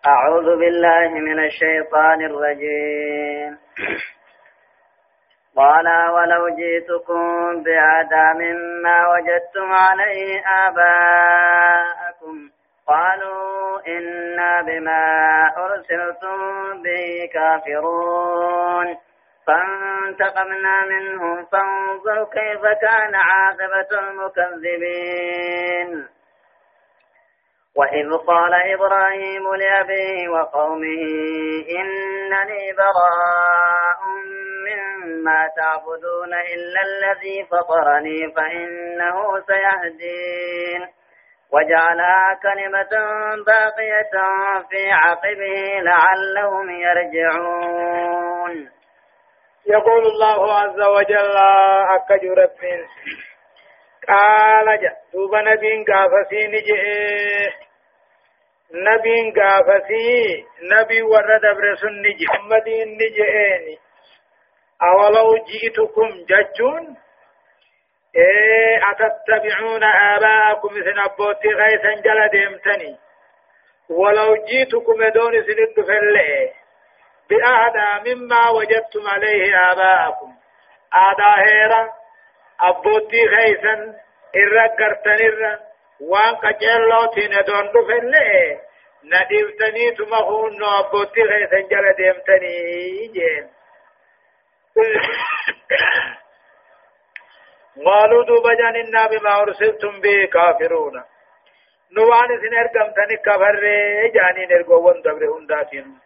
[0.06, 3.58] أعوذ بالله من الشيطان الرجيم.
[5.56, 7.22] قال ولو جئتكم
[7.62, 12.50] بهذا مما وجدتم عليه آباءكم.
[12.88, 15.04] قالوا إنا بما
[15.56, 16.38] أرسلتم
[16.82, 18.96] به كافرون.
[19.46, 25.90] فانتقمنا منهم فانظر كيف كان عاقبة المكذبين.
[27.78, 31.02] وإذ قال إبراهيم لأبيه وقومه
[31.80, 33.97] إنني براء
[35.18, 40.88] مما تعبدون إلا الذي فطرني فإنه سيهدين
[41.52, 42.90] وجعلها كلمة
[43.46, 44.10] باقية
[44.70, 48.70] في عقبه لعلهم يرجعون
[49.66, 51.36] يقول الله عز وجل
[51.94, 52.48] أكجر
[54.08, 57.50] قال جاء دوب نبين قافسي نجئ.
[58.72, 62.26] نبين قافسي نبي ورد برسن نجئ.
[62.28, 63.87] محمدين نجئين
[64.82, 66.96] أولو جئتكم ججون؟
[68.16, 72.96] إيه أتتبعون آباءكم مثل أبوتي غيثا جل ديمتني.
[73.90, 76.50] ولو جئتكم دون سند فلئ
[77.30, 80.32] بأهدى مما وجدتم عليه آباءكم.
[80.94, 81.88] آدا هيرا
[82.60, 83.94] أبوتي غيثا
[84.36, 85.58] إرى قرتن إرى
[86.00, 88.58] وان قجلو تين دون دفلئ
[89.04, 93.57] نديفتني تمخون أبوتي غيثا جل ديمتني جين
[97.86, 101.04] قالوا دوبا جاننا بما أرسلتم به كافرون
[101.92, 103.60] نوان سن ارقم تني كفر
[104.14, 105.98] جانين ارقوون دبر هنداتين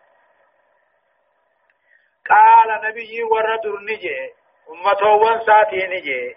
[2.30, 4.32] قال نبي ورد نجي
[4.70, 6.36] أمتوان ساتي نجي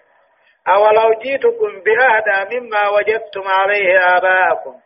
[0.68, 4.80] أولو جيتكم بأهدى مما وجدتم عليه آباءكم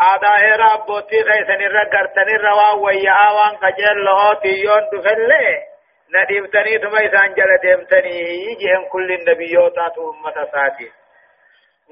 [0.00, 5.75] آداء ربوتي غيثن الرقرتن الروا ويا آوان قجل لغوتي يون دفلي
[6.14, 10.92] نديمتني ثم إسان جل ديمتني جهم كل النبيوتات أمة ساتي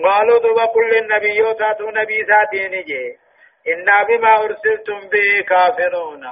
[0.05, 3.19] قالوا دوبا كل النبيوتات نبي ساتي نجي.
[3.69, 6.25] إنا بما أرسلتم به كافرون.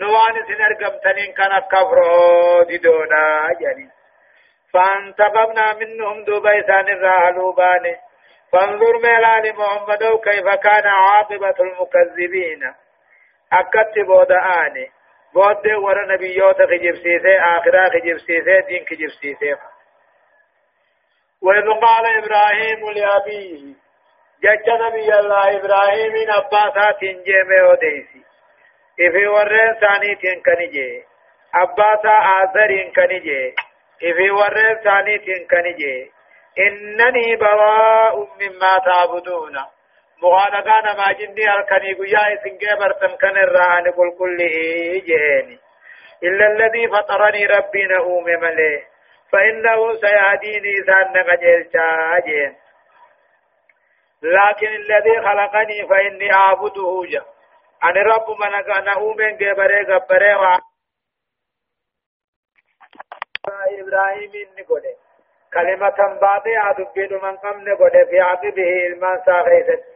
[0.00, 3.90] نوان سنرقمتنين كان كفرو ديدونا جاني
[4.72, 7.96] فانتقمنا منهم دوبيسان الراهلوبان
[8.52, 12.74] فانظر ميلان محمد كيف كان عاقبة المكذبين.
[13.52, 14.90] أكت بودآني
[15.34, 19.56] بود ور نبيوت خجب سيسي آخرا خجب سيسي دين خجب سيسي
[21.42, 23.74] وإذ قال إبراهيم لأبيه
[24.44, 28.22] جج نبي الله إبراهيم أباسات جيمي وديسي
[29.00, 31.04] إفي ورين ثاني تنكنجي
[31.54, 33.54] أباسا آذرين كنجي
[34.04, 36.12] إفي ورين ثاني تنكنجي
[36.58, 39.56] إنني براء مما تعبدون
[40.22, 44.40] مغالقان ما جندي الكني قيا سنجي برتم كان الران قل كل
[46.22, 48.82] إلا الذي فطرني ربي نؤوم مليه
[49.32, 51.68] فإنه سيهديني سان نقجل
[52.26, 52.56] جين
[54.22, 57.24] لكن الذي خلقني فإني أعبده جا
[57.84, 60.58] أنا رب من نؤوم جبره جبره
[63.80, 64.96] إبراهيم نقوله
[65.54, 69.91] كلمة باطئة تبين من قمن قد في عقبه المان ساخيست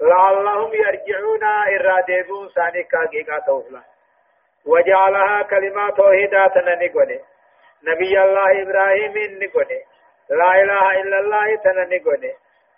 [0.00, 3.82] لعلهم يرجعون إرادبون سانك حقيقة توفلا
[4.66, 7.20] وجعلها كلمة توحيدات نقول
[7.84, 9.66] نبي الله إبراهيم نقول
[10.30, 12.32] لا إله إلا الله تنقول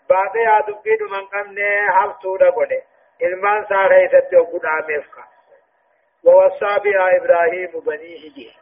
[0.08, 1.58] باطئة تبين من قمن
[1.90, 2.68] حفتو نقول
[3.22, 5.16] إلمان ساخيست يقول عميفك
[6.24, 8.52] ووصى بها إبراهيم بنيه جيه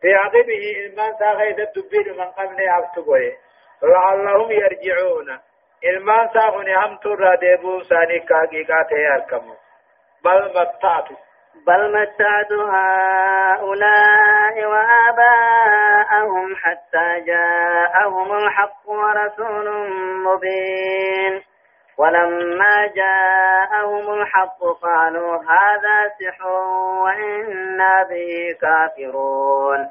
[0.00, 3.36] في عقبه إلمان ساغيد الدبين من قبل أفتقوه
[3.82, 5.38] لعلهم يرجعون.
[5.84, 9.54] إلمان ساغني هم ترى ديبو ساني كاقيقات يركمو
[10.24, 11.08] بل متعت
[11.66, 19.90] بل متعت هؤلاء وآباءهم حتى جاءهم الحق ورسول
[20.24, 21.42] مبين
[21.98, 26.48] ولما جاءهم الحق قالوا هذا سحر
[27.04, 29.90] وإنا به كافرون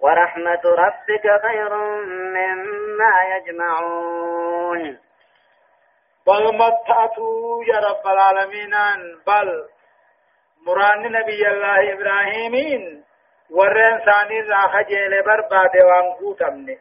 [0.00, 1.74] ورحمة ربك خير
[2.36, 4.98] مما يجمعون.
[6.26, 8.74] بل متعتوا يا رب العالمين
[9.26, 9.68] بل
[10.66, 12.54] مران نبي الله إبراهيم
[13.50, 16.78] ورين ثاني راح جيل برباد وانقوتمني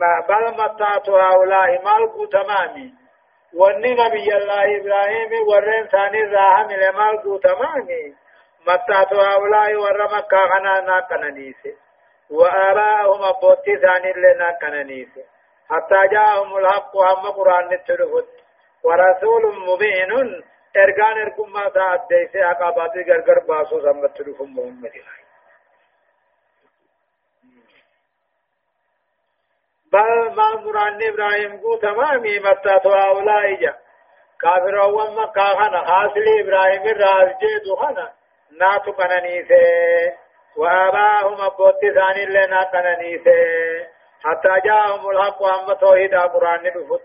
[0.00, 3.00] ما بل متعتوا هؤلاء مالقو تمامي
[3.52, 8.16] wanni nabiyallah ibrahim warreen isaanii irraa hamile maal guutamaani
[8.66, 11.70] mattaatu haulaa'i warra makkaa kanaa naaqananiise
[12.30, 15.24] وآباءهم أبوتي ثاني اللي ناكننيسه
[15.70, 18.28] حتى جاءهم الحق هم قرآن نتلفت
[18.84, 20.42] ورسول مبين
[20.76, 24.92] ارغان ارقم ما ساعد ديسي عقاباتي غرغر باسو سمت تلفم محمد
[29.92, 33.74] بل ما مران إبراهيم قو تمامي متى أولا إجا
[34.40, 34.76] كافر
[35.18, 38.12] مكة خنا حاصل إبراهيم الراس جيدو خنا
[38.60, 43.86] ناتو كننيسي وآباهم أبوتي ثاني لنا كننيسي
[44.24, 47.02] حتى جاءهم الحق وهم توحيد قرآن نفت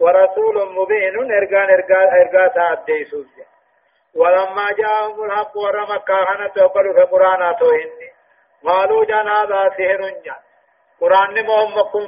[0.00, 3.26] ورسول مبين ارغان ارغان تاديسوس
[4.14, 5.58] ولما جاءهم الحق
[6.94, 7.54] في قرآن
[8.66, 9.70] قالوا جان هذا
[10.24, 10.36] جان.
[11.00, 11.34] قرآن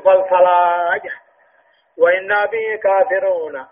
[0.05, 1.03] فالفلاج.
[1.99, 3.67] وإنا به كافرون.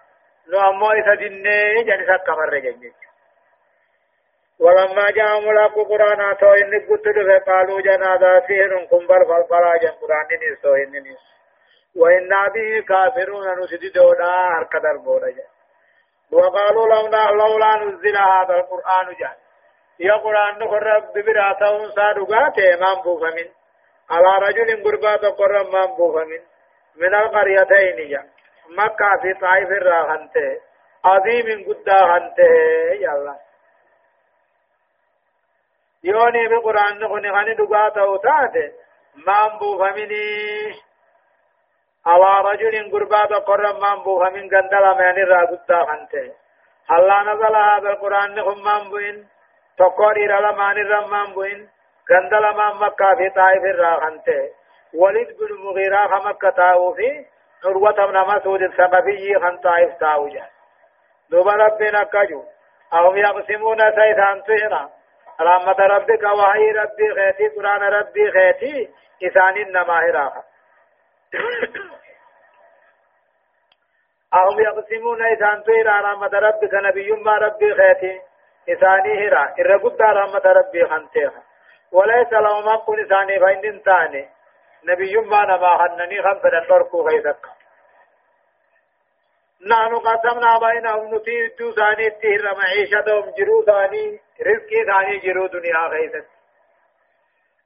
[4.60, 7.06] ولما جاء ملاك قرآن تو إن قلت
[7.46, 11.22] قالوا جنادا سهر كنبر فالفلاج قرآن نسو إن نس
[11.96, 15.46] وإنا به كافرون نسد دودا هركدر بودا
[16.32, 19.36] وقالوا لولا لولا نزل هذا القرآن جاء
[20.00, 23.48] يا قرآن نخرب رب براته صادقاته من بوفمن
[24.10, 26.42] على رجل قربا تقر من بوفمن
[26.96, 28.22] من القريتين جا
[28.68, 30.60] مكة في طائف الراهنته
[31.04, 32.52] عظيم قد هنته
[33.00, 33.49] يا الله
[36.04, 38.72] يوني بالقرآن نخني خني دقاته وتاته
[39.26, 40.74] من بوفمني
[42.06, 46.32] على رجل قربا تقر من بوفمن قندل من الرا قد هنته
[46.90, 49.28] هلا نزل هذا القرآن نخم من بوين
[49.78, 51.68] تقر إلى لمان الرمان بوين
[52.10, 54.42] غندل ما مكة في طائف الراحنته
[54.94, 57.26] ولد بن مغيرة مكة تاو في
[57.64, 60.46] عروة بن مسعود الثقفي خن طائف تاوجا
[61.30, 62.44] دوب ربنا كجو
[62.92, 64.90] أهم يقسمون سيثان تهنا
[65.40, 68.90] رحمة ربك وحي ربي خيتي قرآن ربي خيتي
[69.22, 70.44] إسان النما هراها
[74.34, 78.20] أهم يقسمون إذان تيرا رحمة ربك نبي ما ربي خيتي
[78.68, 79.54] إساني هرا.
[79.60, 81.42] إرى قد رحمة ربي خنتيها
[81.92, 84.28] وليس لهم حق إساني فإن تاني
[84.84, 87.59] نبي ما نما خنني خمسة نركو خيثك
[89.66, 96.26] نحن قسمنا بينهم نتير تو ثاني تهر معيشتهم جرو ثاني رزقي ثاني جرو دنيا خيثك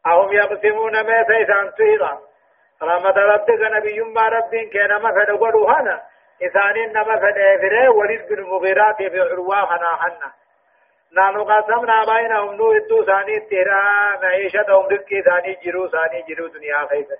[0.07, 2.21] أهم يقسمون ما تيسان تهرا.
[2.83, 6.03] رحمة ربك نبي ما ربي كان ما فدقوا هنا
[6.43, 10.33] إسانين نما فدافره ولد بن مغيرات في عروة خنا حنا
[11.13, 13.83] نانو قسمنا بينهم نو ادو ثاني تيرا
[14.23, 17.17] معيشتهم رزقي ثاني جرو ثاني جرو دنيا خيثة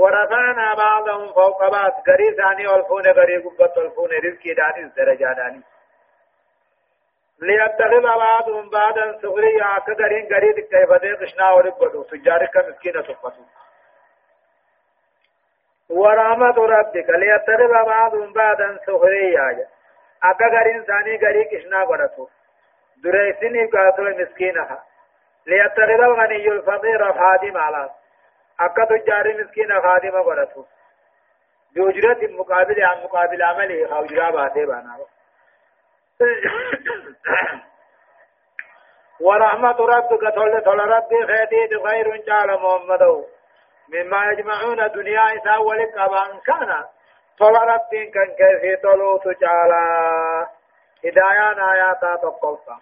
[0.00, 1.92] ورفعنا بعضهم فوق بعض.
[2.08, 5.62] غري ثاني والفون غري قبط والفون رزقي داني الدرجة داني.
[7.40, 13.42] ليتخذ بعضهم بعضا سخريا كغرين غري كيف دي قشنا ورقبدو تجارك مسكينة تفتو
[15.90, 17.10] ورحمة ربك.
[17.10, 19.66] ليتخذ بعضهم بعضا سخريا
[20.22, 22.28] أكا غرين ثاني غري قشنا ورقبدو
[23.04, 24.84] دريسني قاتل مسكينها
[25.46, 27.90] ليتخذ الغني الفقير خادم على
[28.60, 30.66] أكا تجار مسكين خادم قرأته
[31.74, 34.98] بأجرة مقابل عن مقابل عمله أو جرا باته بانا
[39.20, 43.02] ورحمة ربك تولى تولى ربي خيدي غير جعل محمد
[43.88, 46.84] مما يجمعون دنيا إساء ولك أبان كان
[47.38, 49.72] تولى ربي كان كيف تولو تجعل
[51.04, 52.80] هدايان آياتا تقلصا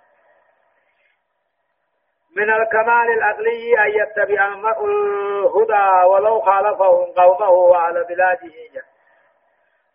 [2.39, 8.84] من الكمال العقلي أن يتبع المرء الهدى ولو خالفهم قومه وعلى بلاده.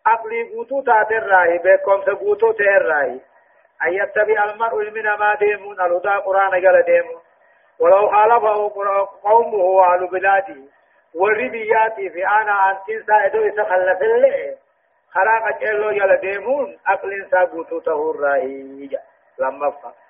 [0.05, 3.19] عقلي قوتو تات الرأي بكم سقوتو تات الرأي
[3.85, 7.21] أن يتبع المرء من ما ديمون الهدى قرآن قال ديمون.
[7.79, 8.71] ولو خالفه
[9.23, 10.61] قومه وعلى بلاده.
[11.15, 14.55] والربيات في أنا أن تنسى إدو يتخلف الليل.
[15.11, 18.89] خراق جلو يلا ديمون عقل سقوتو تهور رأي
[19.39, 20.02] لما فقط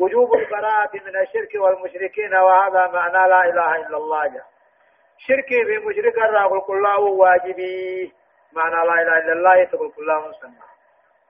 [0.00, 4.26] وجوب البراءة من الشرك والمشركين وهذا معنى لا إله إلا الله.
[4.26, 4.42] جا.
[5.18, 8.12] شركي في مشرك الرغل كله واجبي.
[8.52, 10.62] معنى لا إله إلا الله تقول كله سنة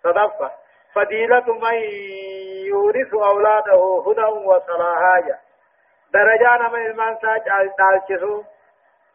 [0.02, 0.50] صدفة
[0.94, 1.74] فضيلة من
[2.66, 5.38] يورث أولاده هدى وصلاحا.
[6.12, 7.44] درجان من المان ساج
[7.78, 8.42] تالشسو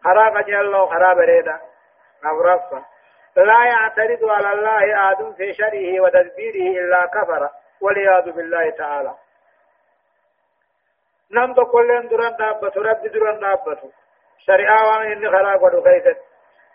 [0.04, 1.60] خراب جلو خراب ريدا
[2.24, 2.86] أبرفة
[3.36, 7.50] لا يعترض على الله آدم في شره وتدبيره إلا كفر
[7.82, 9.16] والعياذ بالله تعالى.
[11.32, 13.90] نم تو كلن دران دابتو رب دران دابتو
[14.46, 16.18] شريعة وان إني خراب ودو خيثت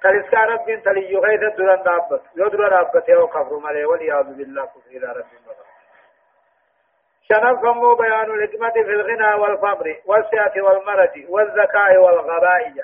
[0.03, 4.91] كالسكا رب تليو خيثت دران دابتو يو دران دابتو يو كفر ملي والعياذ بالله كفر
[4.91, 5.71] إلى رب مغفر
[7.29, 12.75] شنفهم بيان الحكمة في الغنى والفقر والسعة والمرض والذكاء والغباء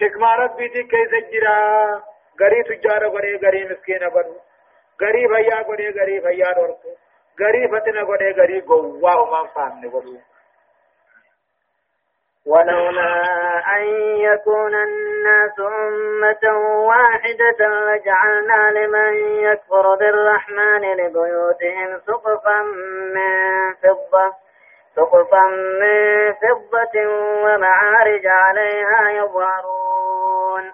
[0.00, 2.02] حكمة ربي دي كيف جرا
[2.40, 4.36] غري تجار غري غري مسكين غري
[5.02, 6.88] غري بيا غري غري بيا دوركو
[7.40, 10.20] غري فتنا غري غري غوا ما فان غري
[12.46, 13.22] ولولا
[13.76, 13.82] أن
[14.18, 22.62] يكون الناس أمة واحدة لجعلنا لمن يكفر بالرحمن لبيوتهم سقفا
[23.14, 24.32] من فضة
[24.96, 25.42] سقفا
[25.80, 27.06] من فضة
[27.44, 30.72] ومعارج عليها يظهرون.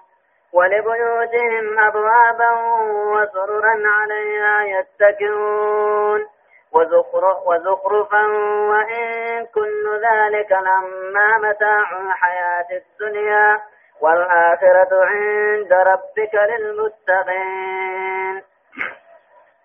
[0.53, 2.51] ولبيوتهم أبوابا
[2.91, 6.27] وسررا عليها يتكئون.
[6.73, 8.25] وزخرفا
[8.69, 13.61] وإن كل ذلك لما متاع الحياة الدنيا
[14.01, 18.43] والآخرة عند ربك للمتقين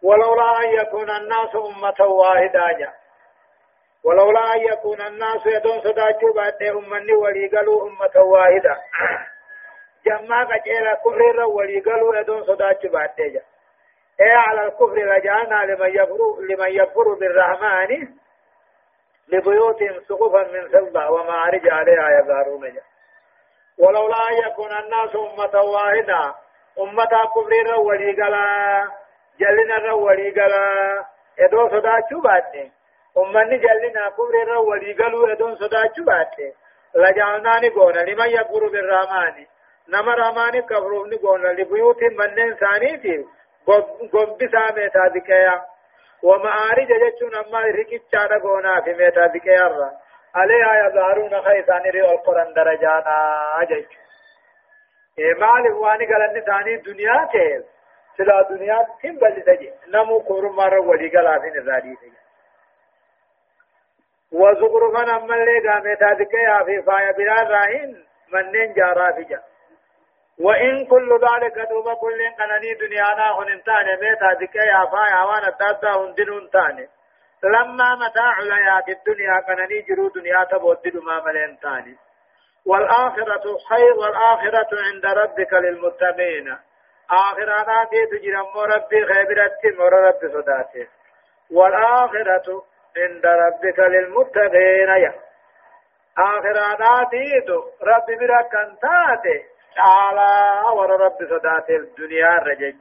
[0.02, 2.92] ولولا أن يكون الناس أمة واحدة
[4.04, 8.80] ولولا أن يكون الناس يدون صداجوا بعد أمني وليقلوا أمة واحدة.
[10.06, 13.53] جمع قجيلا كفر وليقلوا يدون صداجوا بعد جمع
[14.20, 18.08] اي على الكفر رجعنا لمن يكفر لمن يكفر بالرحمن
[19.28, 22.78] لبيوتهم سقفا من فضة ومعارج عليها يظهرون
[23.78, 26.34] ولولا أن يكون الناس أمة واحدة
[26.80, 28.88] أمة كفر ولي قلا
[29.40, 31.04] جلنا ولي قلا
[31.38, 32.72] إدو صداچو باتني.
[33.18, 36.52] أمني جلنا كفر ولي قلو إدو صداچو باتني.
[36.94, 39.46] لجعلنا نقول لمن يكفر بالرحمن.
[39.88, 43.24] نما رحمن كفر نقول لبيوت من ثاني
[44.12, 45.54] gombisa meetaa diqeya
[46.24, 49.90] ومعارج جتون أما ركيت شارع قونا في ميتا ذكيرا
[50.34, 53.16] عليها يظهرون خيسان ري القرآن درجانا
[53.62, 53.86] أجج
[55.18, 57.64] إيه مال واني قال ثاني دنيا تيل
[58.16, 62.20] سلا دنيا تيم بل تجي نمو كور مرة ولي قال في نزادي تجي
[64.32, 69.42] وزغرفا أما اللي قامتا ذكيا في فايا بلاد راهين منين جارا في جا
[70.40, 76.50] وإن كل ذلك دوبا كل قنني دنيانا هننتان ميتا ذكي يا فايا وأنا تاتا هندن
[76.52, 76.88] تاني
[77.44, 81.96] لما متاع الحياة الدنيا قنني جرو دنيا تبودد ما ملين تاني
[82.66, 86.56] والآخرة خير والآخرة عند ربك للمتقين.
[87.10, 90.88] آخرات تجرم ربي خيبرت مر رب صداته
[91.50, 92.64] والآخرة
[92.96, 94.88] عند ربك للمتقين.
[94.88, 95.14] يا
[96.18, 97.14] آخرات
[97.82, 102.76] رب برك انتاته تعالى ور رب صداته الدنيا رجج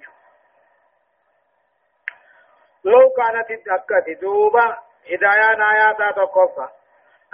[2.83, 4.77] لو كانت الدكة دوبا
[5.11, 6.67] هدايان آيات تقفى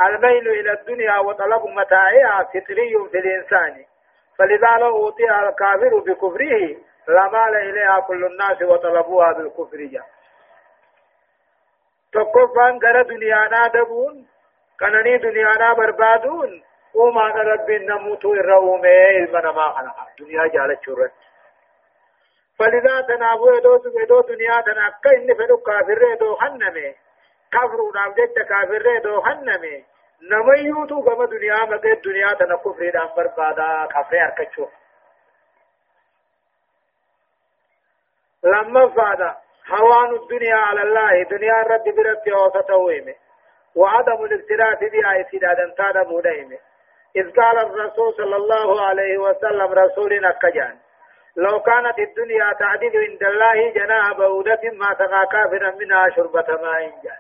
[0.02, 3.86] الميل إلى الدنيا وطلب متاعها فطري في الإنسان
[4.38, 10.06] فلذا لو أوتي الكافر بكفره لمال إليها كل الناس وطلبوها بالكفر جاء
[12.14, 14.28] تقفان غير دنيانا دبون
[14.80, 16.64] كنني دنيانا بربادون
[16.94, 21.12] وما رب نموت الرومي المنا ما خلق دنيا جالت شرت
[22.60, 26.96] فلذا تنابو يدو يدو دنيا تنكا إن فدو كافر يدو خنمي
[27.52, 29.86] كفر نابجت كافر يدو خنمي
[30.32, 34.68] نميوتو كما دنيا مكه دنيا تنكفر دام بربادا كفر أركشو
[38.44, 39.38] لما فادا
[39.70, 43.16] هوان الدنيا على الله دنيا رب برت وسطويمه
[43.76, 46.58] وعدم الافتراء بها اتدادا تانا موديمه
[47.16, 50.78] إذ قال الرسول صلى الله عليه وسلم رسولنا كجان.
[51.36, 57.20] لو كانت الدنيا تعدل عند الله جناح بعودة ما سقى كافرا منها شربة ماء جان.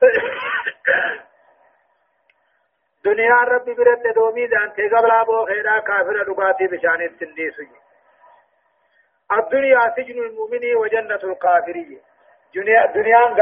[3.04, 7.68] دنيا رب برت دومي دانتي قبل أبو خيرا كافر دقاتي بشان التنديسي
[9.32, 12.00] الدنيا سجن المؤمن وجنة الكافرية
[12.54, 13.34] دنيا دنيا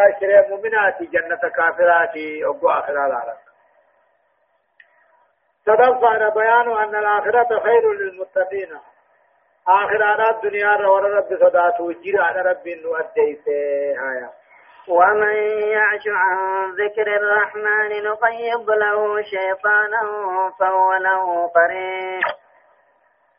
[1.00, 1.40] جنة
[2.44, 3.47] أبو آخرة العالم
[5.76, 8.78] تدفع بيان أن الآخرة خير للمتقين.
[9.68, 13.40] آخرات الدنيا رور رب صداته جير على رب نؤدي
[13.98, 14.30] هايا
[14.88, 15.36] ومن
[15.76, 16.36] يعش عن
[16.70, 20.02] ذكر الرحمن نقيض له شيطانا
[20.60, 22.22] فهو له قريب.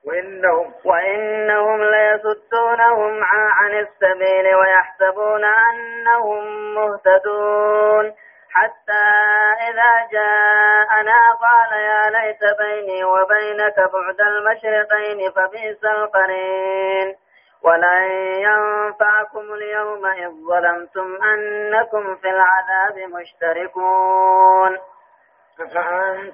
[0.08, 6.44] وإنهم وإنهم ليصدونهم عن السبيل ويحسبون أنهم
[6.76, 8.14] مهتدون.
[8.52, 9.06] حتى
[9.70, 17.16] إذا جاءنا قال يا ليت بيني وبينك بعد المشرقين فبئس القرين.
[17.64, 18.04] ولن
[18.48, 24.78] ينفعكم اليوم إذ ظلمتم أنكم في العذاب مشتركون.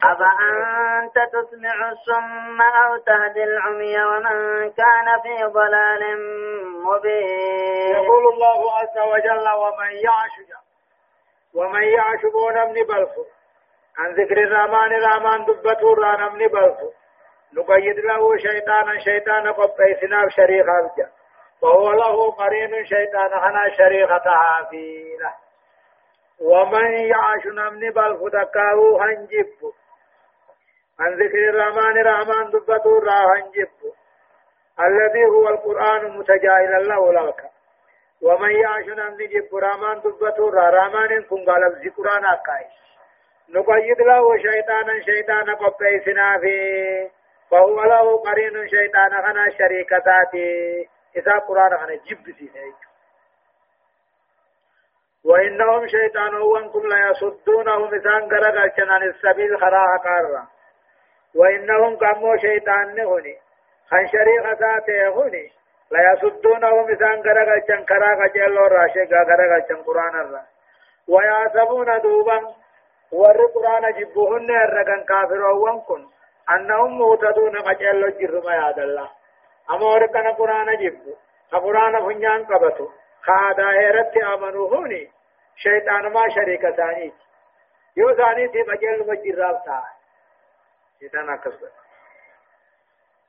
[0.03, 6.03] أفأنت تسمع الصم أو تهدي العمي ومن كان في ضلال
[6.83, 10.64] مبين؟ يقول الله عز وجل ومن يعش
[11.55, 13.25] ومن يعش بون من بلفو.
[13.97, 16.91] عن ذكر الرحمن الرحمن دبته رانا من بلفو.
[17.53, 21.09] نقيد له شيطانا شيطانا قبيسنا شريخ الجا.
[21.61, 25.33] وهو له قرين شيطان هنا شريختها فيه
[26.39, 29.73] ومن يعش نمني بالفتكاه هنجب
[30.99, 33.69] عن ذكر الرحمن الرحمن دبته را هنجب
[34.79, 37.54] الذي هو القرآن متجاهلا له لك.
[38.21, 42.65] ومن يعش نمني جب رحمن دبته را رحمن كن قال ذكران أكاي
[43.49, 47.11] نقيد له شيطانا شيطانا قبيسنا فيه
[47.51, 52.75] فهو له قرين شيطان خنا شريكتاتي إذا قرآن خنا جب سينيك
[55.25, 60.47] وإنهم شيطان وانكم لا يصدونهم إسان غرقل عن السبيل خراها قارا.
[61.35, 63.37] وإنهم كمو شيطان نهني
[63.89, 65.51] خان شريخ ذاته هني
[65.91, 70.41] لا يصدونهم إسان غرقل چن خراها جلو راشي غرقل چن قرآن الرا.
[71.07, 72.53] ويعصبون دوبا.
[73.11, 76.09] ور قرآن جبهن الرقن كافر وانكم
[76.49, 79.09] أنهم مهتدون قجلو جرم يا الله.
[79.71, 81.15] أما ورقنا قرآن جبه.
[81.51, 82.89] قرآن فنجان قبطو
[83.21, 85.11] خادا هيرت آمنوا هوني.
[85.55, 87.13] شيطان ما شريك ثاني.
[87.97, 89.83] يو ثاني تي بجل مجراب تا.
[90.99, 91.84] شيطان أكبر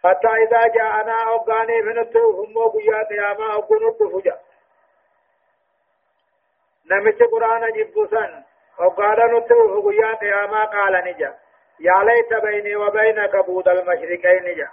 [0.07, 4.39] حتى إذا جاءنا أبغاني فنتو هم وقيا قياما أبغنو تفجا
[6.91, 8.43] نمت قرآن جبوسا.
[8.79, 11.35] أبغانا نتو وقيا قياما قال نجا.
[11.81, 14.69] يا ليت بيني وبينك بود المشركين نجا.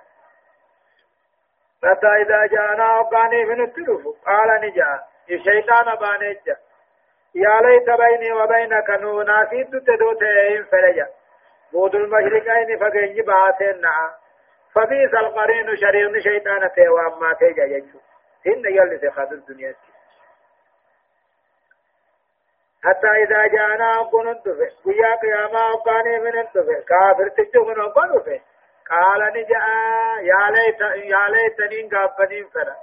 [1.84, 5.04] حتى إذا جاءنا أبغاني فنتو قال نجا.
[5.30, 6.58] الشيطان بانيجا
[7.36, 11.08] يا ليت بيني وبينك نونا في تدوتين فلجا.
[11.72, 14.23] بود المشرقين فقنج باتنا
[14.76, 18.00] فبيس القرين شرير شيطان تيوام ما تيجا يجو
[18.48, 19.76] هن يلي سخاد الدنيا
[22.84, 28.42] حتى إذا جاءنا قنن دفه ويا قياما قاني من دفه كافر تجو من قنن دفه
[28.90, 29.60] قال نجا
[30.22, 32.76] يا ليت يا ليتني قابنين فرا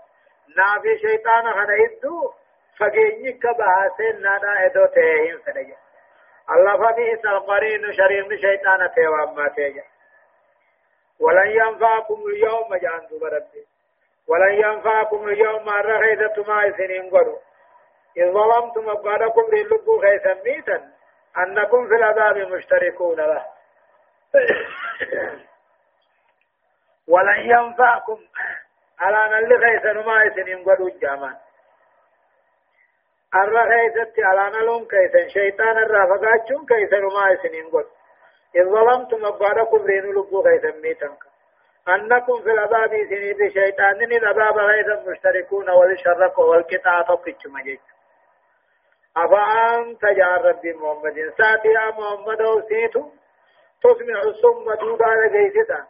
[0.57, 2.33] نافي شيطان خنا هدو
[2.79, 5.77] فقيني كبهاسين نانا إدو تهين فرا
[6.51, 9.83] الله فبئس القرين شريم شيطان تيوام ما تيجا
[11.21, 13.67] ولن ينفعكم اليوم جانتو بربي
[14.31, 17.39] ولن ينفعكم اليوم مرة غيثة ما سنين قدو.
[18.17, 20.91] إذ ظلمتم أبقادكم للبو غيثا ميتا
[21.39, 23.47] أنكم في العذاب مشتركون له.
[27.13, 28.19] ولن ينفعكم
[28.99, 31.37] على أن اللي غيثا ما سنين قدو الجامان.
[33.35, 38.00] الرا غيثت على نلوم كيثا شيطان الرا فقاتشون كيثا ما سنين قدو.
[38.57, 41.17] إذ ظلمتم أبقادكم للبو غيثا ميتا.
[41.89, 47.81] أنكم في العذاب سنين شيطان العذاب غيثا مشتركون والشرق والقطاع تقتش مجيك
[49.17, 53.11] أفأنت يا ربي محمد؟ ساتي يا محمد وسيتو
[53.83, 55.87] تسمع الصم دودا لجيستا.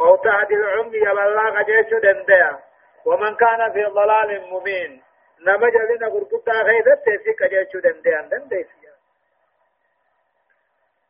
[0.00, 2.58] أو تهدي العمي بلاغ جيش دنديا.
[3.06, 5.02] ومن كان في ضلال مبين.
[5.40, 8.20] نما جلنا غرقتا غيثت تسيك جيش دنديا.
[8.30, 8.89] دنديسيا.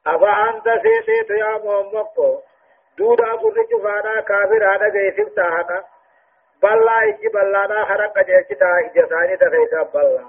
[0.07, 0.65] أفأنت
[1.07, 2.41] سيتو يا محمد
[2.99, 5.85] دودا قرق فانا كافر هذا جيستا هذا
[6.63, 10.25] بلا إجي بلانا خرق جيش تا إجساني تغيثا بلا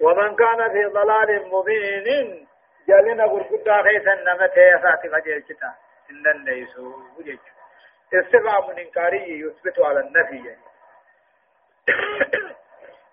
[0.00, 2.46] ومن كان في ضلال مبين
[2.88, 5.72] جلنا غرقدا خيسا نمت يساتي غجل كتا
[6.10, 7.38] إن النيسو وجج
[8.14, 10.56] استفهام إنكاري يثبت على النفي.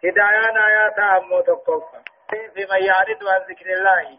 [0.05, 4.17] هدايان آيات أمو تقوفا في من يعرض ذكر الله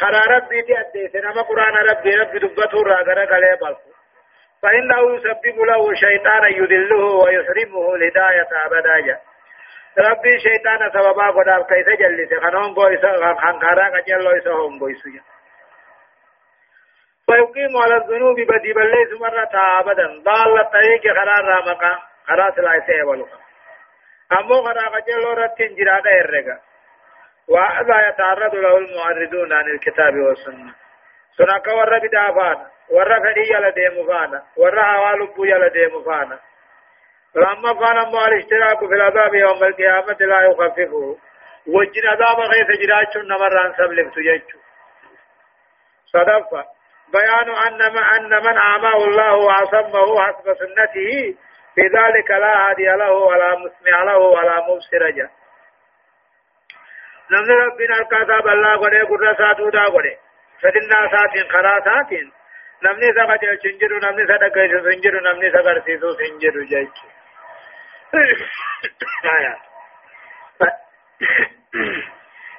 [0.00, 3.90] خرا ربي تي أديس نما قرآن ربي ربي دبته راغرا قلي بالكو
[4.62, 9.20] فإنه يسبب له شيطانا يدله ويحرمه الهداية أبدا
[9.98, 15.22] ربي شيطان سببا قدال كيف جلس خنون بويسا خنقارا قجل لويسا هم بويسا
[17.26, 23.28] فيقيم على الذنوب بدي بليس مرة أبدا ضال الطريق خرار رامقا خلاص لا يسيبلو
[24.40, 26.69] أمو خرا قجل رتين جرادة الرقا
[27.50, 30.74] وهذا يتعرض له المعرضون عن الكتاب والسنة.
[31.36, 36.38] سنك ور بدافانا ور فدي يلدي مفانا ور حوالب يلدي مفانا.
[37.34, 41.16] فلما كان مع الاشتراك في العذاب يوم القيامة لا يخففه.
[41.66, 44.58] وجن عذاب غيث جراج نمران سبلم تججو
[46.06, 46.64] صدفة.
[47.12, 51.36] بيان أن أن من عماه الله وعصمه حسب سنته
[51.74, 55.30] في ذلك لا هادي له ولا مسمع له ولا مبصر جه
[57.30, 60.04] نمن ربنا الكتاب الله قد قد ساتودا قد
[60.62, 62.12] فدنا ساتين خراسات
[62.82, 66.88] نمني سقجل سنجر نمني سدقل سنجر نمني سقر سيسو سنجر جيش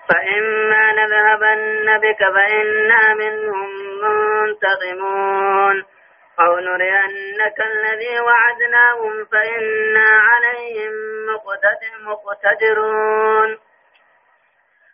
[0.09, 3.69] فإما نذهبن بك فإنا منهم
[4.03, 5.85] منتقمون
[6.39, 10.93] أو نرينك الذي وعدناهم فإنا عليهم
[12.05, 13.59] مقتدرون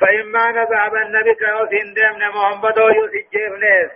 [0.00, 3.90] فإما نذهبن بك وسين دمنا محمد ويسجيب نيس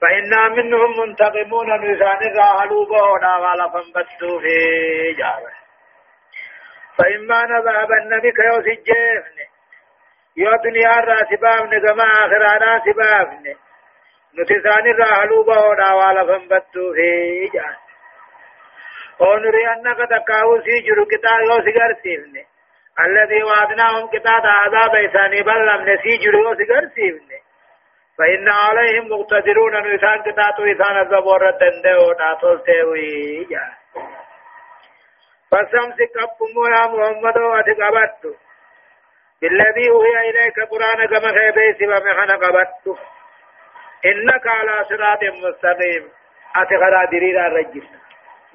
[0.00, 4.56] فإنا منهم منتقمون نسان راهلوا بونا والا فنبتوا في
[5.18, 5.52] جابه
[6.98, 9.36] فإما نذهبن بك يوسجيفن
[10.36, 13.54] يو دنيا راسبابن كما آخرانا سبابن
[14.38, 17.10] نتسان راهلوا بونا والا فنبتوا في
[17.54, 17.84] جابه
[19.20, 22.53] ونري أنك تكاو سيجر كتا يوسجر سيفن
[23.00, 27.28] الذي وعدناهم كتا عذاب إساني بلم نسيجر يوسجر سيفن
[28.18, 33.46] فإن عليهم مقتدرون أن إسان كتاتو إسان الزبور الدندو تاتو سيوي.
[35.50, 38.36] فسمسك أبمو يا محمد وأتقبت
[39.42, 42.98] بالذي أوحي إليك قرآن كما خيبي سبا مخنا قبت
[44.04, 46.08] إنك على صراط مستقيم.
[46.56, 47.86] أتخرا دريرا رجل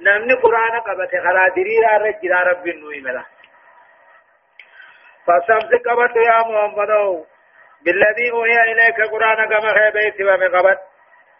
[0.01, 3.23] نمني قرآن قبت خرا دريرا رجل رب النوي ملا.
[5.25, 6.91] فسمسك قبت يا محمد.
[7.85, 10.79] بالذي أوحي إليك قرآن كما خيبيت ومقبت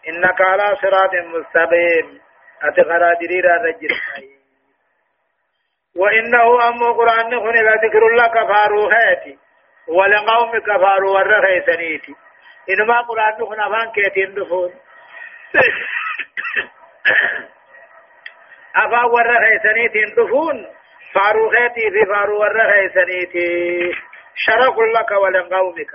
[0.08, 2.20] إنك على صراط مستقيم.
[2.62, 3.94] أتغرى دريرا رجل
[5.96, 9.38] وإنه أم قرآن نخن ذكر الله كفارو هاتي.
[9.88, 12.14] ولقوم كفارو ورخي سنيتي
[12.70, 14.74] إنما قرآن نخن أفان كيتين دفون
[18.76, 20.66] أفا ورّا خيسانيتين دفون
[21.14, 23.48] فاروخيتي في فارو ورّا خيسانيتي
[24.34, 25.92] شرف لك ولقومك.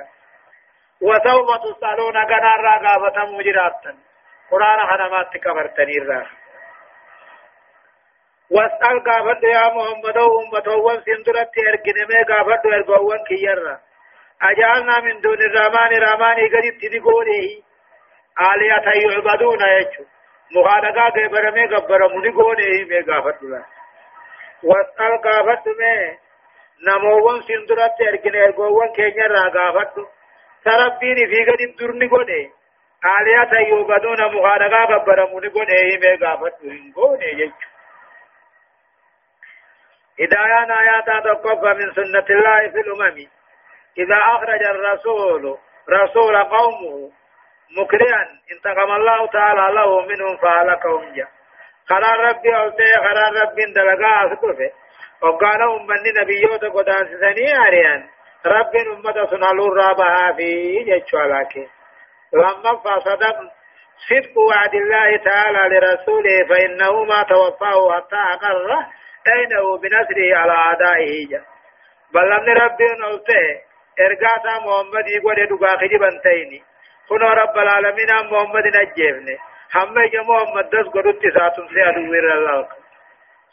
[1.01, 3.93] وسوف تسألون قنار راقافة مجراتا.
[4.51, 6.31] قرآن حنمات كفرتني الراح
[8.51, 10.67] واسأل قافت يا محمد أمة
[11.05, 13.79] سندرت أرقن مي قافت أرقوان كيرا.
[14.41, 17.45] أجعلنا من دون الرحمن الرحمن قد تدقونه
[18.51, 20.05] آلية يعبدون يجو.
[20.55, 23.65] مخالقا قبر مي قبر منقونه مي قافت الله
[24.65, 26.17] واسأل قافت مي
[26.87, 29.95] نموون سندرت أرقن أرقوان كيرا قافت
[30.65, 32.51] تربين في قد الدرن قونه
[33.19, 37.51] آلية يعبدون مخالقا قبر منقونه مي قافت الله يجو
[40.19, 43.27] هدايان آيات تقف من سنة الله في الأمم
[43.97, 45.57] إذا أخرج الرسول
[45.89, 47.11] رسول قومه
[47.77, 51.34] مكريا انتقم الله تعالى له منهم فهلكهم جاء
[51.89, 54.71] قرار ربي أولتي قرار ربي دلقاء أسكفه
[55.21, 58.03] وقال أمني نبيوت قدان سني أريان
[58.45, 61.57] رب أمة سنالو رابها في جيشوالاك
[62.33, 63.37] لما فصدق
[64.09, 68.87] صدق وعد الله تعالى لرسوله فإنه ما توفاه حتى أقره
[69.33, 71.27] أينه بنصره على أعدائه
[72.13, 73.61] بل لم ربي نلته
[73.99, 76.63] إرقاتا محمد يقول دقا خجبا تيني
[77.09, 79.37] كنو رب العالمين محمد نجيبني
[79.75, 82.67] هم يجا محمد دس قدت ساتم سيادو وير الله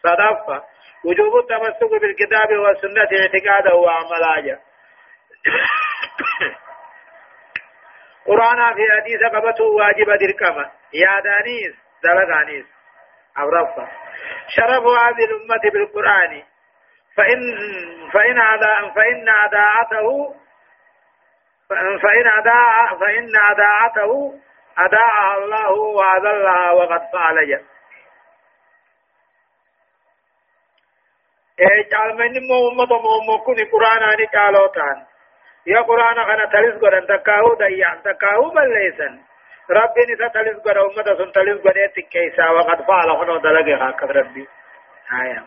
[0.02, 0.62] صدفة
[1.04, 4.58] وجوب التمسك بالكتاب والسنة اعتقادا وعملا
[8.26, 12.66] قرآن في حديث قبته واجب دركما يا دانيس دلغانيس
[13.38, 13.88] أورفا
[14.48, 16.42] شرف هذه الأمة بالقرآن
[17.16, 17.40] فإن
[18.12, 20.34] فإن أداء فإن أداعته
[22.02, 24.40] فإن أداع فإن أداعته
[24.78, 27.64] أداعها الله وأذلها وقد فعل جل.
[31.60, 35.06] اجعل من مو أمة مو كوني قرآن أني قالوتان
[35.66, 39.20] يا قرآن أنا تلس قرآن تكاهو ديان تكاهو بليسن
[39.70, 44.48] ربي نسا تلس قد أمة سن تلس قد يتكيسا وقد فعل هنا دلقها قد ربي.
[45.22, 45.46] آية.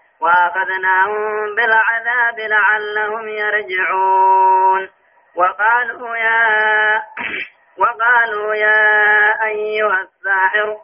[0.21, 4.89] وأخذناهم بالعذاب لعلهم يرجعون.
[5.35, 7.03] وقالوا يا
[7.81, 10.77] وقالوا يا أيها الساحر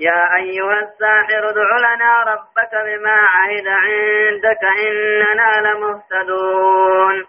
[0.00, 7.26] يا أيها الساحر ادع لنا ربك بما عهد عندك إننا لمهتدون.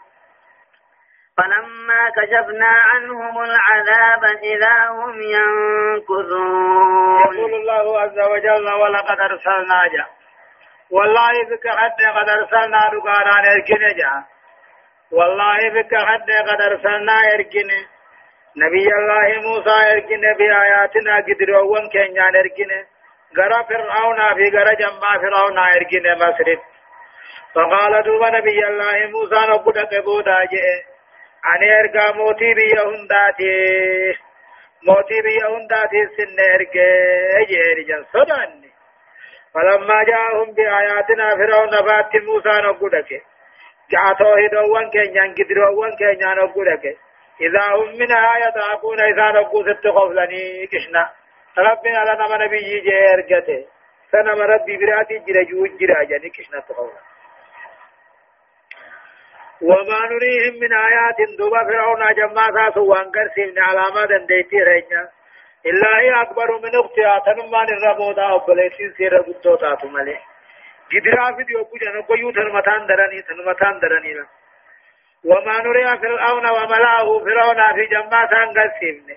[1.37, 6.41] فلما كشفنا عنهم العذاب إذا هم ينكثون.
[7.37, 9.81] يقول الله عز وجل ولقد أرسلنا
[10.91, 14.23] والله بك حد قد أرسلنا دقارا نركن جاء
[15.11, 17.69] والله بك حد قد أرسلنا يركن.
[18.57, 22.71] نبي الله موسى يركن بآياتنا قدروا كينيا نركن
[23.37, 26.47] غرا فرعون في غرا جنبا فرعون يركن مصر
[27.55, 30.91] فقال دوب نبي الله موسى نقود قبودا جئ.
[31.43, 33.51] ani erga mootii biyya hundaati
[34.87, 36.87] mootii biyya hundaati sinne erge
[37.51, 38.70] jeeri jan sodaanni
[39.53, 43.21] فلما جاءهم بآياتنا فرعون فات موسى نقودك
[43.91, 46.85] جاءتو هدوان كينيان قدروان كينيان نقودك
[47.41, 51.09] إذا هم منها يضحكون إذا نقود التقفلني كشنا.
[51.57, 53.65] ربنا لنا من نبي جيرجته
[54.11, 57.11] سنما ربي براتي جرجو جراجا كشنا تقفلني
[59.61, 65.09] وما نريهم من آيات دوبا فرعون جمع ساسو وانكر سيمن علامة دنديتي رجنا
[65.65, 70.17] إلا هي أكبر من اختها تنمان الربودا وبليسين سيرا قدو تاتو ملي
[70.91, 74.13] جدرا في ديو بجا نقيو تنمتان دراني تنمتان دراني
[75.25, 79.15] وما نري فرعون وملاه فرعون في جمع سانكر سيمن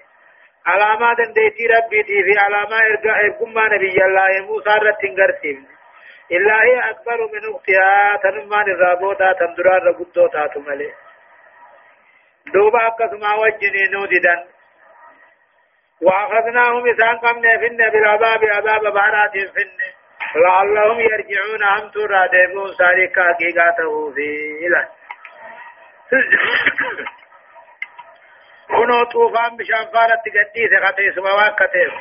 [0.66, 2.76] علامة دنديتي ربي في علامة
[3.24, 5.66] إرقما نبي الله موسى رتنكر سيمن
[6.32, 10.92] إلا هي أكبر من أختها تنمان الرابوتا تندرار رقودو تاتو ملي
[12.54, 14.53] دوبا أكسما وجني نوددا
[16.06, 19.70] وأخذناهم إسان قمنا فن بالعذاب عذاب بارات فن
[20.36, 21.62] لعلهم يرجعون.
[21.62, 24.26] هم ترى ديبون سارقا حقيقته في
[24.66, 24.88] إله
[28.68, 31.92] كنو طوفان بشان فارت قديس خطيس مواقته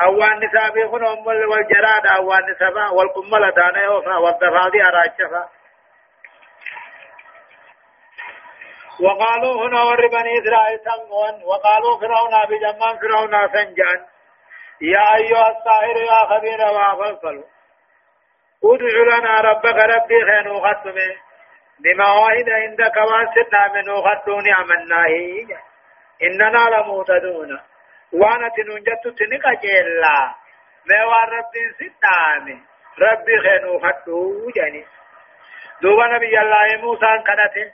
[0.00, 4.82] أوان نسابي خن ام والجراد أوان نسابا والقمل دانا يوفا والضفادي
[9.04, 14.00] وقالوا هنا ور بني إسرائيل تمون وقالوا فرعون بجمان فرعون سنجان.
[14.80, 17.44] يا أيها الساحر يا خبير وافلفل
[18.64, 21.10] ادع لنا ربك ربي خير ختمه
[21.82, 25.14] بما واحد عندك واسطنا من ختوني عملناه
[26.22, 27.60] إننا لمهتدون.
[28.12, 30.18] وأنا تنجت تنقى جيلا.
[30.86, 32.58] ما وان ربي ستامي
[32.98, 34.84] ربي خير ختو جاني
[35.82, 37.72] دوبا نبي الله موسى كانت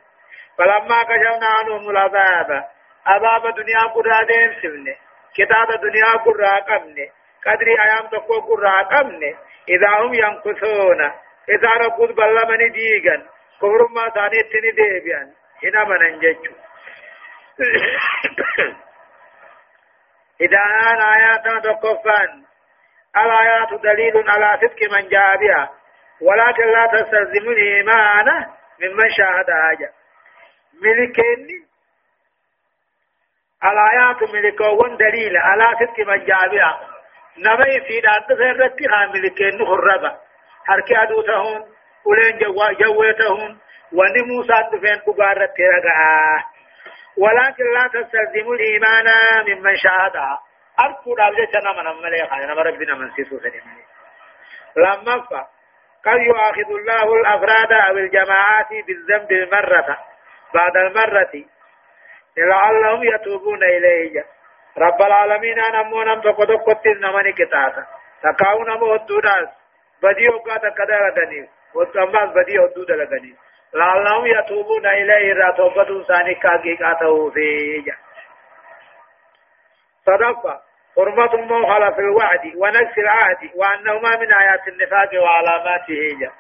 [0.59, 2.65] فلما كشفنا عنهم العذاب
[3.07, 4.97] عذاب دنيا قرى دين سبنه
[5.37, 7.09] كتاب دنيا قرى قمنه
[7.47, 9.35] قدري أيام تقوى قرى قمنه
[9.69, 11.01] إذا هم ينقصون
[11.49, 13.27] إذا ربود بلمني ديغن
[13.61, 15.33] كفر ما ثاني تني ديبيان
[15.65, 16.53] هنا من انججو.
[20.41, 20.59] إذا
[20.93, 22.45] أنا آيات تقفان
[23.17, 25.71] الآيات دليل على صدق من جاء بها
[26.21, 28.47] ولكن لا تستلزم الإيمان
[28.81, 29.93] ممن شاهد حاجة.
[30.83, 31.67] ملكين
[33.65, 36.81] الآيات ملكون دليل على صدق من بها
[37.39, 40.19] نما يفيد أن تسرتي خان ملكين خربا
[40.67, 41.65] حركي أدوتهم
[42.07, 42.39] ولين
[42.81, 43.59] جويتهم
[43.93, 46.45] وني موسى دفين كبارة ترقا
[47.19, 49.07] ولكن لا تستلزم الإيمان
[49.47, 50.41] ممن شاهدها
[50.81, 53.63] أرفض أبدا سنة من أمالي خانا ربنا من سيسو سنين
[54.77, 55.47] لما فا
[56.05, 59.99] قد يؤاخذ الله الأفراد أو الجماعات بالذنب المرة
[60.55, 61.45] بعد المرة.
[62.37, 64.25] لعلهم يتوبون إليه.
[64.79, 67.87] رب العالمين أنا مونم تقدر قتل نماني كتاتا.
[68.23, 69.49] تقاونا مهدوداس
[70.03, 73.37] بدي وقا تقدر لغني وتنباس بدي ودود لغني
[73.75, 75.35] لعلهم يتوبون إليه.
[75.35, 77.93] را توبة ثاني كاكي كاتو فيه
[80.07, 80.63] صدقة.
[80.97, 86.33] حرمة موحلة في الوعد ونكس العهد وأنهما من آيات النفاق وعلاماته.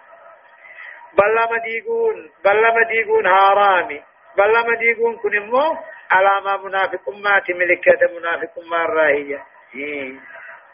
[1.12, 4.02] بل لما ديقون بل لما ديقون هارامي
[4.36, 5.76] بل لما ديقون كن مو
[6.10, 9.44] علامة منافق مات ملكة منافق ما الراهية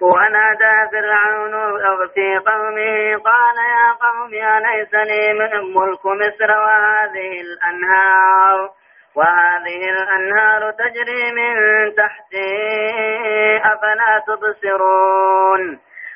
[0.00, 1.52] ونادى فرعون
[2.14, 8.70] في قومه قال يا قوم أليس لي ملك مصر وهذه الأنهار؟
[9.14, 11.54] وهذه الأنهار تجري من
[11.94, 12.50] تحتي
[13.64, 15.80] أفلا تبصرون؟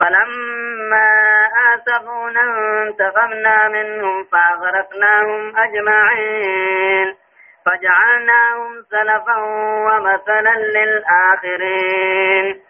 [0.00, 1.08] فلما
[1.74, 2.42] آسفونا
[2.82, 7.16] انتقمنا منهم فأغرقناهم أجمعين.
[7.66, 9.36] فجعلناهم سلفا
[9.86, 12.62] ومثلا للآخرين.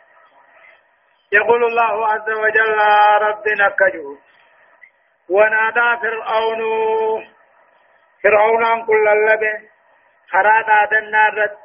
[1.33, 2.79] يقول الله عز وجل
[3.21, 4.17] ربنا كجو
[5.31, 6.61] ونادى فرعون
[8.25, 9.69] فرعون كل اللبن
[10.31, 11.57] خرا دادنا رت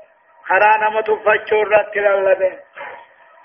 [0.43, 2.59] خرا نما تفچو رت للبه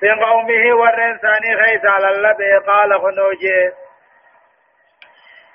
[0.00, 3.72] في قومه ورن ثاني خيس على اللبه قال خنوجي.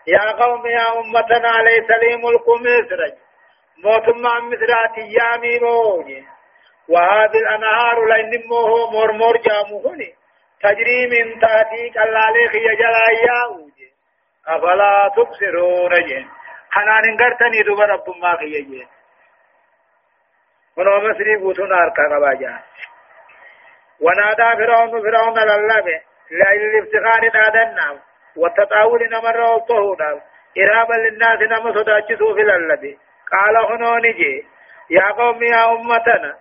[0.07, 2.99] يا قوم يا أمتنا ليس لي ملك مصر.
[3.83, 6.25] موتما مصرات يامي موجي
[6.89, 10.15] وهذه الأنهار لأن موه مرمور جامهني.
[10.61, 13.89] تجري من تحتي كالاليخ يجلا ياوجي
[14.47, 16.29] أفلا تبصرون جين
[16.71, 18.87] حنان انقرتني دوب رب ما خيجين
[20.77, 22.59] ونو مصري بوتون أركا قباجا.
[24.01, 27.99] ونادى فرعون فرعون للبه للافتخار نادنا.
[28.37, 30.21] والتطاول نمر وطهونا
[30.57, 32.97] إرابا للناس نم صداتشسوا في اللبه
[33.31, 34.45] قال هنو نجي.
[34.89, 36.35] يا قوم يا أمتنا.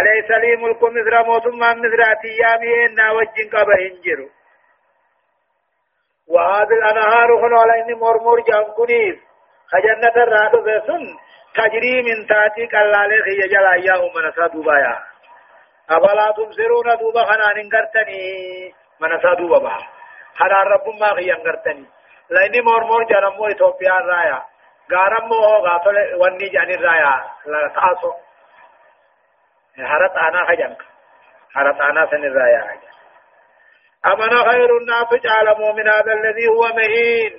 [0.00, 4.28] أليس لي ملك مصر موتما مصر أتيامي إنا وجن قبهن جرو.
[6.28, 9.18] وهذه الأنهار هنو لإني مرمور جانكنيس
[9.72, 11.02] خجنة الرادو بسن.
[11.54, 15.11] تجري من تاتي قلال خي جلا يا من سادوبا
[15.92, 19.78] يا أبلا تبصرون دوبا خنان انقرتني؟ من سادوبا با.
[20.38, 21.86] خنان رب ما خي انقرتني.
[22.30, 24.42] لأني مور مور جرمو إثيوبيا رايا.
[24.92, 27.24] غارمو هو غاتل وني جاني رايا.
[27.46, 28.12] لا تأسو.
[29.78, 30.82] هرت أنا خجنك.
[31.56, 32.80] هرت أنا سن رايا
[34.06, 37.32] أمنا خير الناس جعل من هذا الذي هو مهين.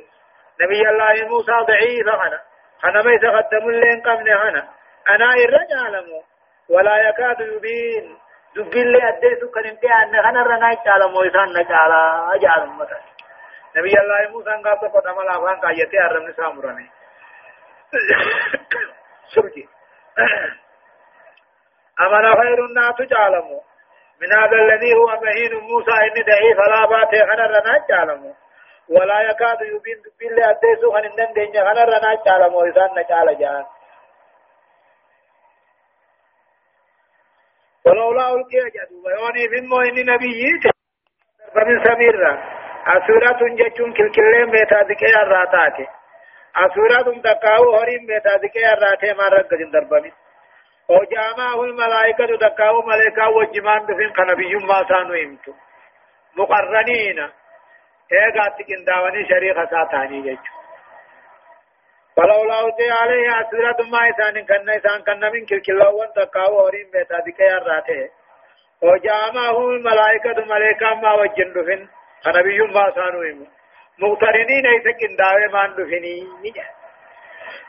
[0.62, 2.42] نبي الله موسى ضعيف أنا.
[2.84, 4.68] أنا ما يتقدم لين قبل أنا.
[5.10, 6.22] أنا الرجال
[6.70, 8.23] ولا يكاد يبين.
[8.56, 11.92] دبين لي أديت كان انت أن أنا رنا يجعل موسى نجعل
[12.36, 13.02] أجعل مثلا
[13.76, 16.90] نبي الله موسى قال تقول أمال أفان كايتي أرمي سامراني
[19.36, 19.70] سبجي
[22.00, 23.62] أمن خير الناس تعلموا
[24.22, 28.34] من هذا الذي هو مهين موسى إن ضعيف لا بات خنا رنا تعلموا
[28.90, 33.66] ولا يكاد يبين بالله أديسو خن إنن دنيا خنا رنا تعلموا إذا نجعل جان
[37.86, 40.60] ولولا ألقي جدو ويوني من موين نبيي
[41.54, 42.34] فمن سميرا
[42.88, 45.88] أسورة جتون كل كلهم بيتا ذكي الراتاتي
[46.56, 50.12] أسورة تقاو هريم بيتا ذكي الراتي ما رقد دربمي
[50.90, 55.54] وجامعه الملائكة تقاو ملائكة وجمان دفن خنبي ما سانو امتو
[56.38, 57.20] مقرنين.
[58.12, 60.63] ايغا تكين داوني شريخ ساتاني جيجو
[62.16, 67.18] فلولا أوتي عليه أسورة ما إسان كن إسان كن من كل كلاوان تقاو هريم بيتا
[67.28, 68.10] ذكي الراتي
[68.82, 71.88] وجامعه الملائكة ملائكة ما وجن دفن.
[72.24, 73.52] خنبي ما سانو امتو
[74.00, 76.16] مقترنين ايسا كنداوه مان دفني.
[76.44, 76.66] نجا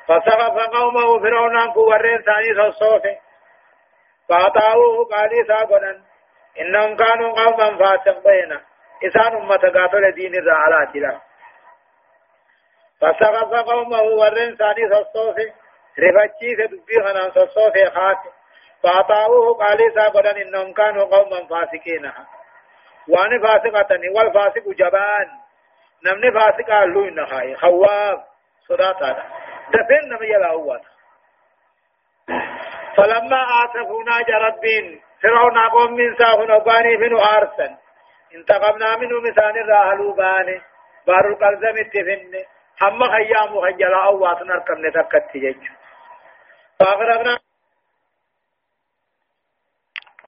[0.08, 3.16] فسقف قومه فرعون انكو ورين ثاني صوصوفه.
[4.28, 6.00] فاتاوه قالي ساقنا
[6.60, 8.52] إنهم كانوا قوما فاسقين
[9.06, 11.20] إسان أمة قاتل دين الرعالات له
[13.00, 15.52] فسقف قومه ورين ثاني صوصوفه
[15.98, 18.30] رفتشي سدبي خنان صوصوفه خاته
[18.82, 22.12] فاتاوه قالي ساقنا إنهم كانوا قوما فاسقين.
[23.08, 25.28] وان فاسقة والفاسق جبان.
[26.04, 28.18] نمني فاسق قالوا إن خاي خواف
[28.68, 29.12] صداتا
[29.72, 30.80] دفن نم يلا هو
[32.96, 37.76] فلما آسفونا جربين فرعون قوم من ساهن أباني من أرسن.
[38.34, 40.62] انتقمنا منه مثال الراهلو باني.
[41.06, 42.44] بار القلزم اتفن
[42.82, 45.62] هم خيام خجلا أواتنا الكمن تكت جج
[46.80, 47.38] فأغرقنا